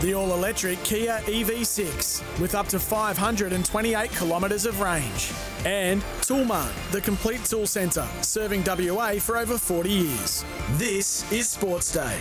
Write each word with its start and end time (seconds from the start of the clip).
the 0.00 0.14
all 0.14 0.32
electric 0.32 0.82
Kia 0.84 1.20
EV6 1.26 2.40
with 2.40 2.54
up 2.54 2.68
to 2.68 2.78
528 2.78 4.10
kilometres 4.12 4.64
of 4.64 4.80
range. 4.80 5.32
And 5.64 6.02
Toolmart, 6.20 6.72
the 6.92 7.00
complete 7.00 7.44
tool 7.44 7.66
centre, 7.66 8.06
serving 8.22 8.62
WA 8.64 9.14
for 9.14 9.36
over 9.36 9.58
40 9.58 9.90
years. 9.90 10.44
This 10.72 11.30
is 11.32 11.48
Sports 11.48 11.92
Day. 11.92 12.18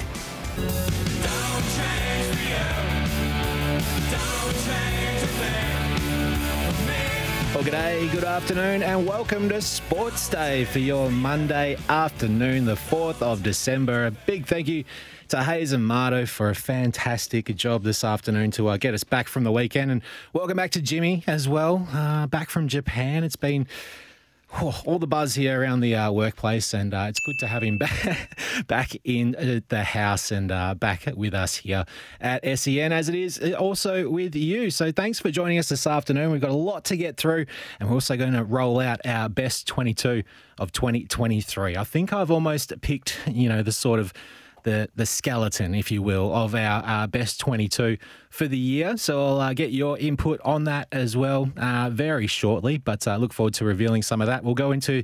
Well, 7.54 7.64
g'day, 7.64 8.12
good 8.12 8.23
afternoon, 8.23 8.84
and 8.84 9.07
welcome 9.07 9.50
to 9.50 9.62
Sports 9.62 10.30
Day 10.30 10.66
for 10.66 10.80
your 10.80 11.09
Monday 11.09 11.78
afternoon, 11.89 12.66
the 12.66 12.75
4th 12.75 13.21
of 13.21 13.41
December. 13.41 14.07
A 14.07 14.12
big 14.12 14.46
thank 14.46 14.68
you 14.68 14.84
to 15.30 15.44
Hayes 15.44 15.73
and 15.73 15.86
Marto 15.86 16.25
for 16.25 16.50
a 16.50 16.55
fantastic 16.55 17.54
job 17.55 17.84
this 17.84 18.04
afternoon 18.04 18.52
to 18.52 18.70
uh, 18.70 18.77
get 18.77 18.94
us 18.94 19.04
back 19.04 19.27
from 19.27 19.44
the 19.44 19.52
weekend. 19.52 19.91
And 19.91 20.02
welcome 20.31 20.55
back 20.55 20.72
to 20.72 20.81
Jimmy 20.81 21.23
as 21.27 21.50
well, 21.50 21.88
uh, 21.91 22.27
back 22.27 22.50
from 22.50 22.67
Japan. 22.67 23.23
It's 23.23 23.36
been 23.36 23.67
Oh, 24.53 24.81
all 24.86 24.98
the 24.98 25.08
buzz 25.08 25.36
here 25.36 25.62
around 25.62 25.81
the 25.81 25.94
uh, 25.94 26.09
workplace, 26.09 26.73
and 26.73 26.94
uh, 26.94 27.08
it's 27.09 27.20
good 27.20 27.38
to 27.40 27.48
have 27.48 27.63
him 27.63 27.77
back, 27.80 28.40
back 28.67 28.91
in 29.03 29.36
uh, 29.36 29.59
the 29.67 29.84
house 29.84 30.31
and 30.31 30.52
uh, 30.53 30.73
back 30.73 31.03
with 31.17 31.34
us 31.34 31.58
here 31.58 31.84
at 32.22 32.58
SEN, 32.58 32.94
as 32.94 33.09
it 33.09 33.16
is 33.16 33.53
also 33.55 34.09
with 34.09 34.36
you. 34.36 34.72
So, 34.72 34.94
thanks 34.94 35.20
for 35.20 35.31
joining 35.31 35.59
us 35.59 35.67
this 35.67 35.86
afternoon. 35.86 36.31
We've 36.31 36.39
got 36.39 36.50
a 36.50 36.53
lot 36.53 36.86
to 36.86 36.95
get 36.95 37.17
through, 37.17 37.45
and 37.81 37.89
we're 37.89 37.95
also 37.95 38.16
going 38.16 38.34
to 38.34 38.45
roll 38.45 38.80
out 38.80 39.02
our 39.05 39.28
best 39.28 39.67
22 39.67 40.23
of 40.59 40.72
2023. 40.72 41.75
I 41.75 41.84
think 41.84 42.14
I've 42.14 42.31
almost 42.31 42.72
picked, 42.80 43.20
you 43.28 43.50
know, 43.50 43.62
the 43.62 43.73
sort 43.73 44.00
of 44.00 44.14
the 44.67 44.89
the 44.95 45.05
skeleton, 45.05 45.73
if 45.73 45.89
you 45.91 46.02
will, 46.02 46.34
of 46.35 46.53
our, 46.53 46.84
our 46.84 47.08
best 47.08 47.39
22 47.39 47.98
for 48.30 48.48
the 48.48 48.58
year. 48.58 48.98
So 48.98 49.25
I'll 49.25 49.39
uh, 49.39 49.53
get 49.53 49.72
your 49.72 49.97
input 49.97 50.42
on 50.44 50.66
that 50.66 50.89
as 50.92 51.16
well 51.16 51.50
uh, 51.55 51.89
very 51.89 52.28
shortly, 52.28 52.77
but 52.77 53.08
uh, 53.08 53.16
look 53.16 53.33
forward 53.33 53.53
to 53.55 53.66
revealing 53.66 54.02
some 54.02 54.22
of 54.22 54.27
that. 54.27 54.44
We'll 54.44 54.55
go 54.55 54.73
into 54.73 55.03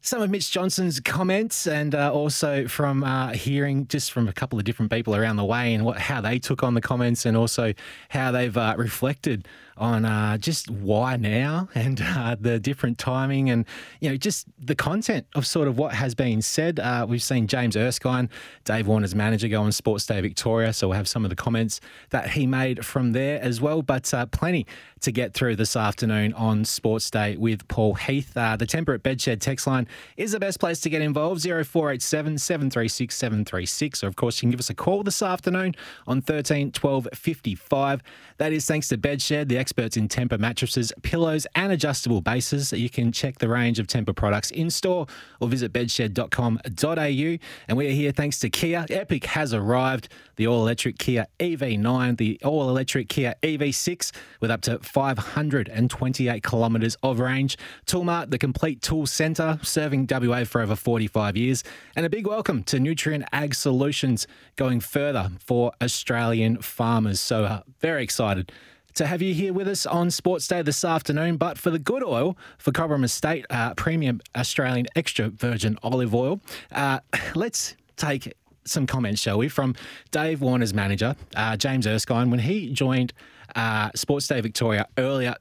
some 0.00 0.22
of 0.22 0.30
Mitch 0.30 0.50
Johnson's 0.50 1.00
comments 1.00 1.66
and 1.66 1.94
uh, 1.94 2.10
also 2.12 2.66
from 2.66 3.04
uh, 3.04 3.32
hearing 3.32 3.86
just 3.88 4.10
from 4.10 4.26
a 4.26 4.32
couple 4.32 4.58
of 4.58 4.64
different 4.64 4.90
people 4.90 5.14
around 5.14 5.36
the 5.36 5.44
way 5.44 5.74
and 5.74 5.84
what 5.84 5.98
how 5.98 6.20
they 6.22 6.38
took 6.38 6.62
on 6.62 6.72
the 6.74 6.80
comments 6.80 7.26
and 7.26 7.36
also 7.36 7.74
how 8.08 8.30
they've 8.30 8.56
uh, 8.56 8.74
reflected 8.78 9.46
on 9.78 10.04
uh, 10.04 10.36
just 10.38 10.70
why 10.70 11.16
now 11.16 11.68
and 11.74 12.00
uh, 12.00 12.36
the 12.38 12.58
different 12.58 12.98
timing 12.98 13.50
and 13.50 13.64
you 14.00 14.10
know 14.10 14.16
just 14.16 14.46
the 14.58 14.74
content 14.74 15.26
of 15.34 15.46
sort 15.46 15.68
of 15.68 15.78
what 15.78 15.94
has 15.94 16.14
been 16.14 16.42
said. 16.42 16.80
Uh, 16.80 17.06
we've 17.08 17.22
seen 17.22 17.46
James 17.46 17.76
Erskine, 17.76 18.28
Dave 18.64 18.86
Warner's 18.86 19.14
manager, 19.14 19.48
go 19.48 19.62
on 19.62 19.72
Sports 19.72 20.06
Day 20.06 20.20
Victoria, 20.20 20.72
so 20.72 20.88
we'll 20.88 20.96
have 20.96 21.08
some 21.08 21.24
of 21.24 21.30
the 21.30 21.36
comments 21.36 21.80
that 22.10 22.30
he 22.30 22.46
made 22.46 22.84
from 22.84 23.12
there 23.12 23.40
as 23.40 23.60
well. 23.60 23.82
But 23.82 24.12
uh, 24.12 24.26
plenty 24.26 24.66
to 25.00 25.12
get 25.12 25.34
through 25.34 25.56
this 25.56 25.76
afternoon 25.76 26.32
on 26.34 26.64
Sports 26.64 27.10
Day 27.10 27.36
with 27.36 27.66
Paul 27.68 27.94
Heath. 27.94 28.36
Uh, 28.36 28.56
the 28.56 28.66
Tempur 28.66 28.98
Bedshed 28.98 29.40
text 29.40 29.66
line 29.66 29.86
is 30.16 30.32
the 30.32 30.40
best 30.40 30.60
place 30.60 30.80
to 30.80 30.90
get 30.90 31.02
involved 31.02 31.42
0487 31.42 32.38
736 32.38 33.14
736. 33.14 34.04
Or, 34.04 34.06
of 34.06 34.16
course, 34.16 34.38
you 34.38 34.40
can 34.42 34.50
give 34.50 34.60
us 34.60 34.70
a 34.70 34.74
call 34.74 35.02
this 35.02 35.22
afternoon 35.22 35.74
on 36.06 36.20
13 36.20 36.72
12 36.72 37.08
55. 37.14 38.02
That 38.38 38.52
is 38.52 38.66
thanks 38.66 38.88
to 38.88 38.98
Bedshed, 38.98 39.48
the 39.48 39.58
experts 39.68 39.98
in 39.98 40.08
Tempur 40.08 40.38
mattresses, 40.38 40.94
pillows, 41.02 41.46
and 41.54 41.70
adjustable 41.70 42.22
bases. 42.22 42.72
You 42.72 42.88
can 42.88 43.12
check 43.12 43.36
the 43.36 43.50
range 43.50 43.78
of 43.78 43.86
Tempur 43.86 44.16
products 44.16 44.50
in 44.50 44.70
store 44.70 45.06
or 45.40 45.48
visit 45.48 45.74
bedshed.com.au. 45.74 47.38
And 47.68 47.76
we 47.76 47.86
are 47.86 47.92
here 47.92 48.10
thanks 48.10 48.38
to 48.38 48.48
Kia. 48.48 48.86
Epic 48.88 49.26
has 49.26 49.52
arrived. 49.52 50.08
The 50.36 50.46
all 50.46 50.62
electric 50.62 50.96
Kia 50.98 51.26
EV9, 51.38 52.16
the 52.16 52.40
all 52.42 52.70
electric 52.70 53.10
Kia 53.10 53.34
EV6 53.42 54.10
with 54.40 54.50
up 54.50 54.62
to 54.62 54.78
528 54.78 56.42
kilometres 56.42 56.96
of 57.02 57.20
range. 57.20 57.58
Toolmart, 57.86 58.30
the 58.30 58.38
complete 58.38 58.80
tool 58.80 59.04
centre, 59.04 59.58
serving 59.62 60.08
WA 60.10 60.44
for 60.44 60.62
over 60.62 60.76
45 60.76 61.36
years. 61.36 61.62
And 61.94 62.06
a 62.06 62.08
big 62.08 62.26
welcome 62.26 62.62
to 62.64 62.78
Nutrien 62.78 63.26
Ag 63.32 63.54
Solutions 63.54 64.26
going 64.56 64.80
further 64.80 65.30
for 65.44 65.72
Australian 65.82 66.62
farmers. 66.62 67.20
So, 67.20 67.44
uh, 67.44 67.60
very 67.80 68.02
excited 68.02 68.50
to 68.98 69.06
have 69.06 69.22
you 69.22 69.32
here 69.32 69.52
with 69.52 69.68
us 69.68 69.86
on 69.86 70.10
Sports 70.10 70.48
Day 70.48 70.60
this 70.60 70.84
afternoon. 70.84 71.36
But 71.36 71.56
for 71.56 71.70
the 71.70 71.78
good 71.78 72.02
oil, 72.02 72.36
for 72.58 72.72
Cobram 72.72 73.04
Estate 73.04 73.46
uh, 73.48 73.72
Premium 73.74 74.20
Australian 74.36 74.88
Extra 74.96 75.28
Virgin 75.28 75.78
Olive 75.84 76.12
Oil, 76.16 76.40
uh, 76.72 76.98
let's 77.36 77.76
take 77.96 78.34
some 78.64 78.88
comments, 78.88 79.20
shall 79.20 79.38
we, 79.38 79.48
from 79.48 79.76
Dave 80.10 80.40
Warner's 80.40 80.74
manager, 80.74 81.14
uh, 81.36 81.56
James 81.56 81.86
Erskine, 81.86 82.28
when 82.28 82.40
he 82.40 82.72
joined 82.72 83.12
uh, 83.54 83.90
Sports 83.94 84.26
Day 84.26 84.40
Victoria 84.40 84.88
earlier 84.98 85.36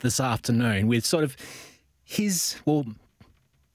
this 0.00 0.20
afternoon 0.20 0.86
with 0.86 1.06
sort 1.06 1.24
of 1.24 1.34
his, 2.04 2.56
well, 2.66 2.84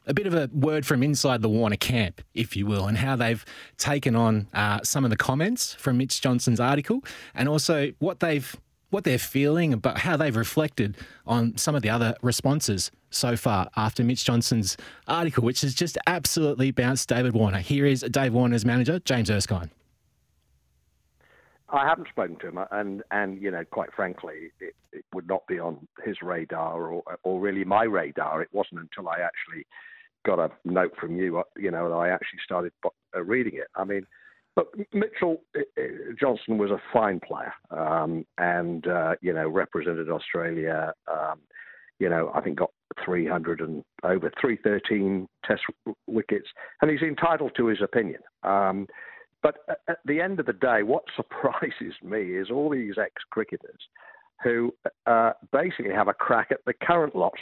a 0.06 0.14
bit 0.14 0.28
of 0.28 0.36
a 0.36 0.48
word 0.54 0.86
from 0.86 1.02
inside 1.02 1.42
the 1.42 1.50
Warner 1.50 1.76
camp, 1.76 2.22
if 2.36 2.56
you 2.56 2.68
will, 2.68 2.86
and 2.86 3.00
how 3.00 3.16
they've 3.16 3.44
taken 3.80 4.16
on 4.16 4.46
uh, 4.54 4.82
some 4.84 5.04
of 5.04 5.10
the 5.10 5.18
comments 5.18 5.74
from 5.74 5.98
Mitch 5.98 6.22
Johnson's 6.22 6.60
article 6.60 7.04
and 7.34 7.50
also 7.50 7.92
what 7.98 8.20
they've 8.20 8.56
what 8.90 9.04
they're 9.04 9.18
feeling, 9.18 9.78
but 9.80 10.00
how 10.00 10.18
they've 10.18 10.36
reflected 10.36 10.98
on 11.26 11.58
some 11.58 11.76
of 11.76 11.82
the 11.82 11.90
other 11.90 12.16
responses 12.22 12.92
so 13.10 13.36
far 13.36 13.70
after 13.76 14.04
Mitch 14.04 14.26
Johnson's 14.26 14.78
article, 15.08 15.44
which 15.44 15.62
has 15.62 15.74
just 15.74 15.98
absolutely 16.08 16.72
bounced 16.72 17.10
David 17.10 17.34
Warner. 17.34 17.60
Here 17.60 17.86
is 17.86 18.02
Dave 18.02 18.34
Warner's 18.34 18.66
manager, 18.66 19.00
James 19.00 19.30
Erskine. 19.30 19.72
I 21.70 21.86
haven't 21.86 22.08
spoken 22.08 22.38
to 22.38 22.48
him, 22.48 22.60
and 22.72 23.04
and 23.12 23.42
you 23.42 23.52
know, 23.52 23.66
quite 23.66 23.94
frankly, 23.94 24.52
it, 24.62 24.74
it 24.94 25.04
would 25.14 25.28
not 25.28 25.46
be 25.48 25.60
on 25.60 25.86
his 26.06 26.22
radar 26.22 26.88
or 26.88 27.04
or 27.24 27.42
really 27.42 27.66
my 27.66 27.84
radar. 27.84 28.42
It 28.42 28.48
wasn't 28.54 28.80
until 28.80 29.10
I 29.10 29.20
actually 29.20 29.66
got 30.26 30.40
a 30.40 30.50
note 30.64 30.94
from 30.98 31.18
you, 31.18 31.44
you 31.58 31.72
know, 31.72 31.90
that 31.90 31.96
I 31.96 32.10
actually 32.10 32.40
started 32.44 32.72
uh, 32.86 33.22
reading 33.22 33.56
it. 33.56 33.68
I 33.76 33.84
mean, 33.84 34.06
but 34.58 34.70
Mitchell 34.92 35.38
uh, 35.56 35.62
uh, 35.80 35.84
Johnson 36.20 36.58
was 36.58 36.72
a 36.72 36.82
fine 36.92 37.20
player, 37.20 37.54
um, 37.70 38.26
and 38.40 38.88
uh, 38.88 39.14
you 39.22 39.32
know 39.32 39.48
represented 39.48 40.10
Australia. 40.10 40.94
Um, 41.08 41.40
you 42.00 42.10
know, 42.10 42.32
I 42.34 42.42
think 42.42 42.58
got 42.58 42.72
300 43.06 43.62
and 43.62 43.84
over 44.04 44.32
313 44.42 45.28
Test 45.46 45.62
wickets, 46.08 46.48
and 46.82 46.90
he's 46.90 47.02
entitled 47.02 47.52
to 47.58 47.68
his 47.68 47.82
opinion. 47.84 48.22
Um, 48.44 48.88
but 49.44 49.58
at 49.88 50.00
the 50.06 50.20
end 50.22 50.40
of 50.40 50.48
the 50.48 50.54
day, 50.54 50.82
what 50.82 51.04
surprises 51.16 51.94
me 52.04 52.36
is 52.36 52.50
all 52.50 52.70
these 52.70 52.98
ex-cricketers 52.98 53.80
who 54.44 54.74
uh, 55.06 55.32
basically 55.52 55.94
have 55.94 56.08
a 56.08 56.14
crack 56.14 56.48
at 56.52 56.60
the 56.66 56.74
current 56.74 57.16
lot. 57.16 57.34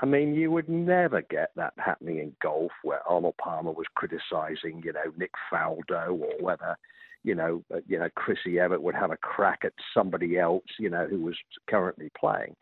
I 0.00 0.06
mean, 0.06 0.34
you 0.34 0.50
would 0.52 0.68
never 0.68 1.22
get 1.22 1.50
that 1.56 1.74
happening 1.76 2.18
in 2.18 2.32
golf 2.40 2.70
where 2.84 3.06
Arnold 3.08 3.34
Palmer 3.36 3.72
was 3.72 3.86
criticising, 3.96 4.82
you 4.84 4.92
know, 4.92 5.12
Nick 5.16 5.32
Faldo 5.52 6.10
or 6.12 6.32
whether, 6.40 6.76
you 7.24 7.34
know, 7.34 7.64
uh, 7.74 7.80
you 7.88 7.98
know, 7.98 8.08
Chrissy 8.14 8.60
Evert 8.60 8.80
would 8.80 8.94
have 8.94 9.10
a 9.10 9.16
crack 9.16 9.60
at 9.64 9.72
somebody 9.92 10.38
else, 10.38 10.62
you 10.78 10.88
know, 10.88 11.06
who 11.08 11.20
was 11.20 11.36
currently 11.68 12.10
playing. 12.18 12.54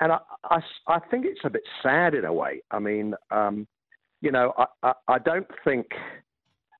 And 0.00 0.10
I, 0.10 0.18
I, 0.44 0.60
I 0.88 0.98
think 0.98 1.24
it's 1.24 1.42
a 1.44 1.50
bit 1.50 1.62
sad 1.82 2.14
in 2.14 2.24
a 2.24 2.32
way. 2.32 2.62
I 2.72 2.80
mean, 2.80 3.14
um, 3.30 3.68
you 4.20 4.32
know, 4.32 4.52
I, 4.58 4.66
I, 4.82 4.92
I 5.06 5.18
don't 5.20 5.46
think, 5.64 5.86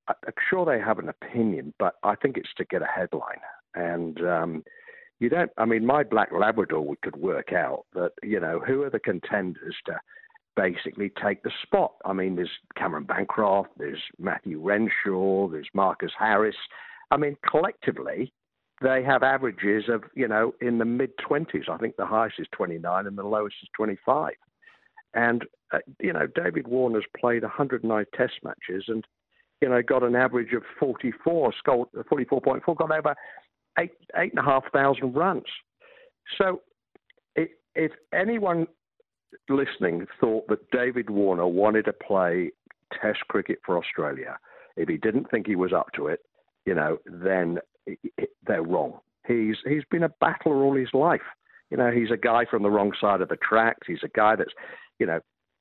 I'm 0.09 0.35
sure 0.51 0.67
they 0.67 0.81
have 0.81 0.99
an 0.99 1.11
opinion, 1.11 1.75
but 1.79 1.95
I 2.03 2.17
think 2.17 2.37
it's 2.37 2.53
to 2.57 2.65
get 2.65 2.83
a 2.83 2.87
headline. 2.87 3.41
And, 3.77 4.21
um, 4.27 4.65
you 5.23 5.29
don't. 5.29 5.53
I 5.57 5.65
mean, 5.65 5.87
my 5.87 6.03
black 6.03 6.31
Labrador 6.33 6.81
we 6.81 6.97
could 6.97 7.15
work 7.15 7.53
out 7.53 7.87
that 7.95 8.11
you 8.25 8.41
know 8.41 8.59
who 8.59 8.83
are 8.83 8.91
the 8.91 8.99
contenders 8.99 9.77
to 9.87 10.01
basically 10.57 11.13
take 11.25 11.45
the 11.45 11.53
spot. 11.63 11.93
I 12.05 12.13
mean, 12.13 12.35
there's 12.35 12.51
Cameron 12.77 13.05
Bancroft, 13.05 13.71
there's 13.79 14.03
Matthew 14.19 14.61
Renshaw, 14.61 15.49
there's 15.49 15.69
Marcus 15.75 16.11
Harris. 16.19 16.57
I 17.13 17.19
mean, 17.19 17.37
collectively, 17.49 18.33
they 18.83 19.05
have 19.05 19.23
averages 19.23 19.85
of 19.89 20.03
you 20.15 20.27
know 20.27 20.55
in 20.61 20.79
the 20.79 20.85
mid 20.85 21.17
20s. 21.19 21.69
I 21.69 21.77
think 21.77 21.95
the 21.97 22.05
highest 22.05 22.41
is 22.41 22.49
29 22.51 23.07
and 23.07 23.17
the 23.17 23.23
lowest 23.23 23.55
is 23.63 23.69
25. 23.77 24.33
And 25.15 25.45
uh, 25.73 25.79
you 26.01 26.13
know, 26.13 26.27
David 26.27 26.67
Warner's 26.67 27.05
played 27.17 27.45
109 27.45 28.05
Test 28.13 28.35
matches 28.43 28.87
and 28.89 29.05
you 29.61 29.69
know 29.69 29.83
got 29.83 30.03
an 30.03 30.17
average 30.17 30.53
of 30.53 30.65
44, 30.81 31.53
scored 31.61 31.89
44.4, 32.11 32.77
got 32.77 32.91
over 32.91 33.15
eight 33.79 33.93
eight 34.17 34.33
and 34.33 34.39
a 34.39 34.43
half 34.43 34.65
thousand 34.73 35.15
runs. 35.15 35.45
So, 36.39 36.61
if, 37.37 37.49
if 37.75 37.93
anyone 38.13 38.67
listening 39.49 40.07
thought 40.21 40.47
that 40.49 40.71
David 40.71 41.11
Warner 41.11 41.47
wanted 41.47 41.85
to 41.87 41.93
play 41.93 42.53
Test 43.01 43.21
cricket 43.29 43.59
for 43.65 43.79
Australia, 43.79 44.39
if 44.77 44.89
he 44.89 44.97
didn't 44.97 45.31
think 45.31 45.47
he 45.47 45.57
was 45.57 45.73
up 45.73 45.89
to 45.95 46.09
it, 46.09 46.21
you 46.67 46.75
know, 46.75 46.99
then 47.07 47.59
they're 48.47 48.63
wrong. 48.63 49.01
He's 49.27 49.57
he's 49.65 49.85
been 49.91 50.03
a 50.03 50.09
battler 50.21 50.63
all 50.63 50.75
his 50.75 50.93
life. 50.93 51.23
You 51.71 51.77
know, 51.79 51.91
he's 51.91 52.11
a 52.11 52.19
guy 52.19 52.45
from 52.45 52.63
the 52.63 52.71
wrong 52.71 52.93
side 53.01 53.23
of 53.23 53.29
the 53.29 53.37
tracks. 53.37 53.87
He's 53.87 54.03
a 54.05 54.09
guy 54.09 54.37
that's, 54.37 54.53
you 54.99 55.07
know, 55.07 55.21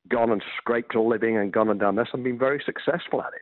gone 0.10 0.32
and 0.32 0.44
scraped 0.58 0.96
a 0.96 1.02
living 1.02 1.38
and 1.38 1.54
gone 1.54 1.70
and 1.70 1.80
done 1.80 1.96
this 1.96 2.10
and 2.14 2.24
been 2.24 2.38
very 2.38 2.62
successful 2.66 3.22
at 3.22 3.34
it. 3.34 3.42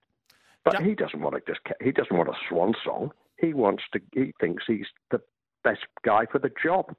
But 0.66 0.83
he 0.83 0.94
doesn't 0.94 1.19
want 1.21 1.36
to 1.36 1.42
just 1.51 1.62
he 1.81 1.92
doesn't 1.92 2.16
want 2.16 2.30
a 2.30 2.33
swan 2.48 2.74
song. 2.83 3.12
He 3.39 3.53
wants 3.53 3.83
to. 3.94 4.00
He 4.13 4.33
thinks 4.39 4.63
he's 4.68 4.88
the 5.12 5.21
best 5.63 5.81
guy 6.06 6.25
for 6.31 6.39
the 6.39 6.51
job, 6.62 6.94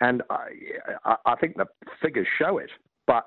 and 0.00 0.22
I, 0.30 1.16
I, 1.24 1.36
think 1.36 1.56
the 1.56 1.66
figures 2.02 2.26
show 2.38 2.58
it. 2.58 2.70
But 3.06 3.24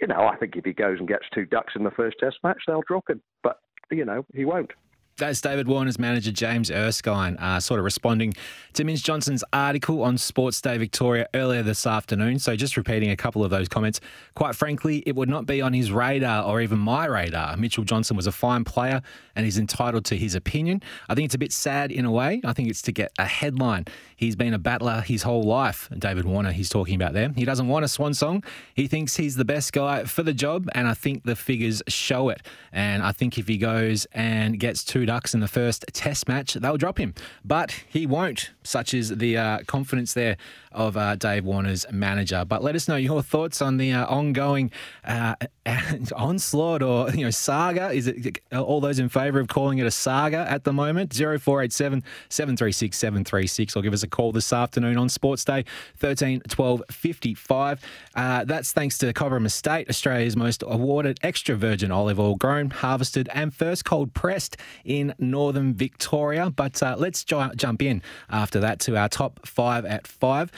you 0.00 0.06
know, 0.06 0.26
I 0.26 0.36
think 0.36 0.56
if 0.56 0.64
he 0.64 0.72
goes 0.72 0.98
and 0.98 1.08
gets 1.08 1.24
two 1.32 1.46
ducks 1.46 1.74
in 1.76 1.84
the 1.84 1.90
first 1.90 2.16
Test 2.18 2.36
match, 2.42 2.62
they'll 2.66 2.84
drop 2.86 3.08
him. 3.08 3.22
But 3.42 3.60
you 3.90 4.04
know, 4.04 4.24
he 4.34 4.44
won't. 4.44 4.72
That's 5.18 5.40
David 5.40 5.66
Warner's 5.66 5.98
manager, 5.98 6.30
James 6.30 6.70
Erskine, 6.70 7.38
uh, 7.38 7.58
sort 7.58 7.80
of 7.80 7.84
responding 7.84 8.34
to 8.74 8.84
Mitch 8.84 9.02
Johnson's 9.02 9.42
article 9.50 10.02
on 10.02 10.18
Sports 10.18 10.60
Day 10.60 10.76
Victoria 10.76 11.26
earlier 11.32 11.62
this 11.62 11.86
afternoon. 11.86 12.38
So, 12.38 12.54
just 12.54 12.76
repeating 12.76 13.10
a 13.10 13.16
couple 13.16 13.42
of 13.42 13.48
those 13.50 13.66
comments. 13.66 13.98
Quite 14.34 14.54
frankly, 14.54 15.02
it 15.06 15.16
would 15.16 15.30
not 15.30 15.46
be 15.46 15.62
on 15.62 15.72
his 15.72 15.90
radar 15.90 16.44
or 16.44 16.60
even 16.60 16.78
my 16.78 17.06
radar. 17.06 17.56
Mitchell 17.56 17.82
Johnson 17.82 18.14
was 18.14 18.26
a 18.26 18.32
fine 18.32 18.64
player 18.64 19.00
and 19.34 19.46
he's 19.46 19.56
entitled 19.56 20.04
to 20.04 20.16
his 20.18 20.34
opinion. 20.34 20.82
I 21.08 21.14
think 21.14 21.24
it's 21.24 21.34
a 21.34 21.38
bit 21.38 21.52
sad 21.52 21.90
in 21.90 22.04
a 22.04 22.10
way. 22.10 22.42
I 22.44 22.52
think 22.52 22.68
it's 22.68 22.82
to 22.82 22.92
get 22.92 23.10
a 23.18 23.24
headline. 23.24 23.86
He's 24.16 24.36
been 24.36 24.52
a 24.52 24.58
battler 24.58 25.00
his 25.00 25.22
whole 25.22 25.44
life, 25.44 25.88
David 25.96 26.26
Warner, 26.26 26.52
he's 26.52 26.68
talking 26.68 26.94
about 26.94 27.14
there. 27.14 27.30
He 27.34 27.46
doesn't 27.46 27.68
want 27.68 27.86
a 27.86 27.88
swan 27.88 28.12
song. 28.12 28.44
He 28.74 28.86
thinks 28.86 29.16
he's 29.16 29.36
the 29.36 29.44
best 29.46 29.72
guy 29.72 30.04
for 30.04 30.22
the 30.22 30.34
job, 30.34 30.68
and 30.74 30.88
I 30.88 30.94
think 30.94 31.24
the 31.24 31.36
figures 31.36 31.82
show 31.88 32.28
it. 32.28 32.42
And 32.72 33.02
I 33.02 33.12
think 33.12 33.38
if 33.38 33.48
he 33.48 33.56
goes 33.56 34.06
and 34.12 34.58
gets 34.58 34.84
two 34.84 35.05
Ducks 35.06 35.34
in 35.34 35.40
the 35.40 35.48
first 35.48 35.84
test 35.92 36.28
match, 36.28 36.54
they'll 36.54 36.76
drop 36.76 36.98
him. 36.98 37.14
But 37.44 37.70
he 37.88 38.06
won't, 38.06 38.50
such 38.62 38.92
is 38.92 39.16
the 39.16 39.36
uh, 39.36 39.58
confidence 39.66 40.12
there 40.14 40.36
of 40.76 40.96
uh, 40.96 41.16
Dave 41.16 41.44
Warner's 41.44 41.86
manager. 41.90 42.44
But 42.44 42.62
let 42.62 42.74
us 42.76 42.86
know 42.86 42.96
your 42.96 43.22
thoughts 43.22 43.62
on 43.62 43.78
the 43.78 43.92
uh, 43.92 44.06
ongoing 44.06 44.70
uh, 45.04 45.34
onslaught 46.16 46.82
or 46.82 47.10
you 47.10 47.24
know 47.24 47.30
saga. 47.30 47.90
Is 47.90 48.06
it 48.06 48.38
all 48.52 48.80
those 48.80 48.98
in 48.98 49.08
favour 49.08 49.40
of 49.40 49.48
calling 49.48 49.78
it 49.78 49.86
a 49.86 49.90
saga 49.90 50.46
at 50.48 50.64
the 50.64 50.72
moment? 50.72 51.14
0487 51.14 52.04
736 52.28 52.96
736 52.96 53.76
or 53.76 53.82
give 53.82 53.92
us 53.92 54.02
a 54.02 54.08
call 54.08 54.32
this 54.32 54.52
afternoon 54.52 54.98
on 54.98 55.08
Sports 55.08 55.44
Day 55.44 55.64
13 55.96 56.40
12 56.40 56.82
55. 56.90 57.80
Uh, 58.14 58.44
that's 58.44 58.72
thanks 58.72 58.98
to 58.98 59.12
Cobram 59.12 59.46
Estate, 59.46 59.88
Australia's 59.88 60.36
most 60.36 60.62
awarded 60.66 61.18
extra 61.22 61.56
virgin 61.56 61.90
olive 61.90 62.20
oil 62.20 62.36
grown, 62.36 62.70
harvested, 62.70 63.28
and 63.32 63.54
first 63.54 63.84
cold 63.84 64.12
pressed 64.12 64.56
in 64.84 64.95
northern 65.18 65.74
Victoria. 65.74 66.50
But 66.50 66.82
uh, 66.82 66.96
let's 66.98 67.24
ju- 67.24 67.50
jump 67.56 67.82
in 67.82 68.02
after 68.30 68.60
that 68.60 68.80
to 68.80 68.96
our 68.96 69.08
top 69.08 69.46
five 69.46 69.84
at 69.84 70.06
five. 70.06 70.50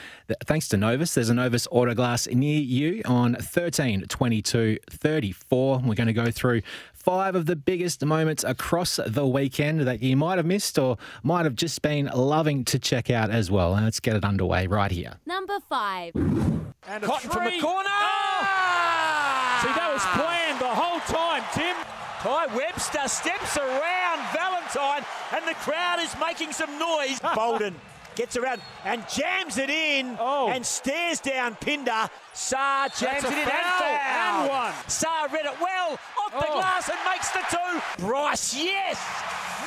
Thanks 0.45 0.67
to 0.69 0.77
Novus, 0.77 1.13
there's 1.13 1.29
a 1.29 1.33
Novus 1.33 1.67
Autoglass 1.67 2.33
near 2.33 2.59
you 2.59 3.01
on 3.05 3.35
13 3.35 4.05
22 4.07 4.77
34. 4.89 5.81
We're 5.85 5.95
going 5.95 6.07
to 6.07 6.13
go 6.13 6.31
through 6.31 6.61
five 6.93 7.35
of 7.35 7.45
the 7.45 7.55
biggest 7.55 8.03
moments 8.05 8.43
across 8.43 8.99
the 9.05 9.25
weekend 9.25 9.81
that 9.81 10.03
you 10.03 10.15
might 10.17 10.37
have 10.37 10.45
missed 10.45 10.77
or 10.77 10.97
might 11.23 11.45
have 11.45 11.55
just 11.55 11.81
been 11.81 12.05
loving 12.13 12.63
to 12.65 12.77
check 12.77 13.09
out 13.09 13.29
as 13.31 13.49
well. 13.49 13.73
And 13.73 13.85
let's 13.85 13.99
get 13.99 14.15
it 14.15 14.23
underway 14.23 14.67
right 14.67 14.91
here. 14.91 15.13
Number 15.25 15.59
five. 15.67 16.13
And 16.15 17.03
a 17.03 17.07
Cotton 17.07 17.29
from 17.29 17.45
the 17.45 17.59
corner. 17.59 17.89
Oh! 17.89 19.59
See, 19.61 19.73
that 19.73 19.91
was 19.91 20.03
planned 20.15 20.59
the 20.59 20.67
whole 20.67 20.99
time, 21.01 21.43
Tim. 21.53 21.75
Ty 22.19 22.47
Webster 22.53 23.07
steps 23.07 23.55
around 23.55 24.19
Valentine, 24.33 25.05
and 25.33 25.47
the 25.47 25.53
crowd 25.55 25.99
is 26.01 26.13
making 26.19 26.51
some 26.51 26.77
noise. 26.77 27.17
Bolden 27.35 27.75
gets 28.15 28.35
around 28.35 28.61
and 28.83 29.07
jams 29.07 29.57
it 29.57 29.69
in 29.69 30.17
oh. 30.19 30.49
and 30.49 30.65
stares 30.65 31.21
down 31.21 31.55
Pinder. 31.55 32.09
Sarr 32.33 32.89
jams 32.99 33.23
it 33.23 33.31
in 33.31 33.47
foul. 33.47 33.83
and 33.83 34.41
And 34.41 34.49
one. 34.49 34.73
Sarr 34.89 35.31
read 35.31 35.45
it 35.45 35.61
well 35.61 35.93
off 35.93 36.33
oh. 36.33 36.41
the 36.41 36.47
glass 36.47 36.89
and 36.89 36.99
makes 37.09 37.31
the 37.31 37.39
two. 37.49 38.05
Bryce, 38.05 38.53
yes, 38.53 38.99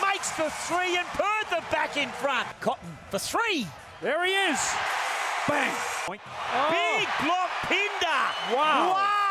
makes 0.06 0.30
the 0.32 0.50
three 0.68 0.94
and 0.94 1.06
Perth 1.08 1.54
are 1.54 1.70
back 1.72 1.96
in 1.96 2.10
front. 2.10 2.46
Cotton 2.60 2.98
for 3.10 3.18
three. 3.18 3.66
There 4.02 4.26
he 4.26 4.32
is. 4.32 4.74
Bang. 5.48 5.72
Oh. 6.06 6.68
Big 6.70 7.08
block 7.24 7.50
Pinder. 7.62 8.54
Wow. 8.54 8.92
Wow. 8.92 9.21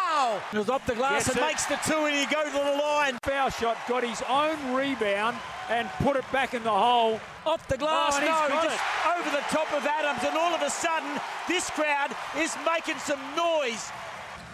It 0.54 0.58
was 0.58 0.70
off 0.70 0.86
the 0.86 0.96
glass 0.96 1.28
yes, 1.28 1.36
and 1.36 1.46
makes 1.46 1.66
the 1.66 1.80
two 1.86 2.06
and 2.06 2.16
he 2.16 2.26
goes 2.26 2.46
to 2.46 2.52
the 2.52 2.78
line. 2.82 3.18
Foul 3.24 3.50
shot, 3.50 3.78
got 3.88 4.04
his 4.04 4.22
own 4.30 4.74
rebound 4.74 5.38
and 5.70 5.88
put 6.04 6.16
it 6.16 6.26
back 6.32 6.54
in 6.54 6.64
the 6.64 6.70
hole. 6.70 7.20
Off 7.46 7.68
the 7.68 7.78
glass, 7.78 8.18
oh, 8.18 8.20
no, 8.20 8.64
just 8.64 8.76
it. 8.76 9.18
over 9.18 9.30
the 9.30 9.44
top 9.50 9.72
of 9.74 9.86
Adams, 9.86 10.24
and 10.24 10.38
all 10.38 10.54
of 10.54 10.62
a 10.62 10.70
sudden, 10.70 11.10
this 11.48 11.70
crowd 11.72 12.12
is 12.38 12.56
making 12.66 12.98
some 13.00 13.20
noise. 13.36 13.90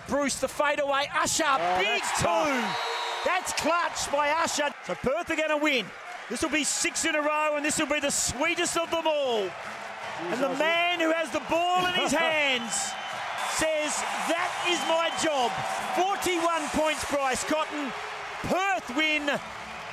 Bruce, 0.08 0.40
the 0.40 0.48
fadeaway, 0.48 1.10
Usher, 1.20 1.44
oh, 1.48 1.78
big 1.80 2.02
that's 2.02 2.20
two. 2.20 2.26
Tough. 2.26 3.24
That's 3.26 3.54
clutch 3.54 4.12
by 4.12 4.30
Usher. 4.30 4.70
So 4.86 4.96
Perth 4.96 5.30
are 5.32 5.36
going 5.36 5.50
to 5.50 5.58
win. 5.58 5.86
This 6.30 6.42
will 6.42 6.50
be 6.50 6.64
six 6.64 7.04
in 7.04 7.16
a 7.16 7.22
row, 7.22 7.56
and 7.56 7.66
this 7.66 7.80
will 7.80 7.88
be 7.88 8.00
the 8.00 8.12
sweetest 8.12 8.78
of 8.78 8.92
them 8.92 9.08
all. 9.08 9.50
and 10.32 10.42
the 10.42 10.54
man 10.56 11.00
who 11.00 11.12
has 11.12 11.30
the 11.32 11.42
ball 11.50 11.86
in 11.88 11.94
his 11.94 12.12
hands 12.26 12.92
says, 13.58 14.02
That 14.30 14.52
is 14.70 14.78
my 14.86 15.10
job. 15.18 15.50
41 15.98 16.62
points, 16.78 17.04
Bryce 17.10 17.44
Cotton. 17.44 17.92
Perth 18.44 18.96
win 18.96 19.30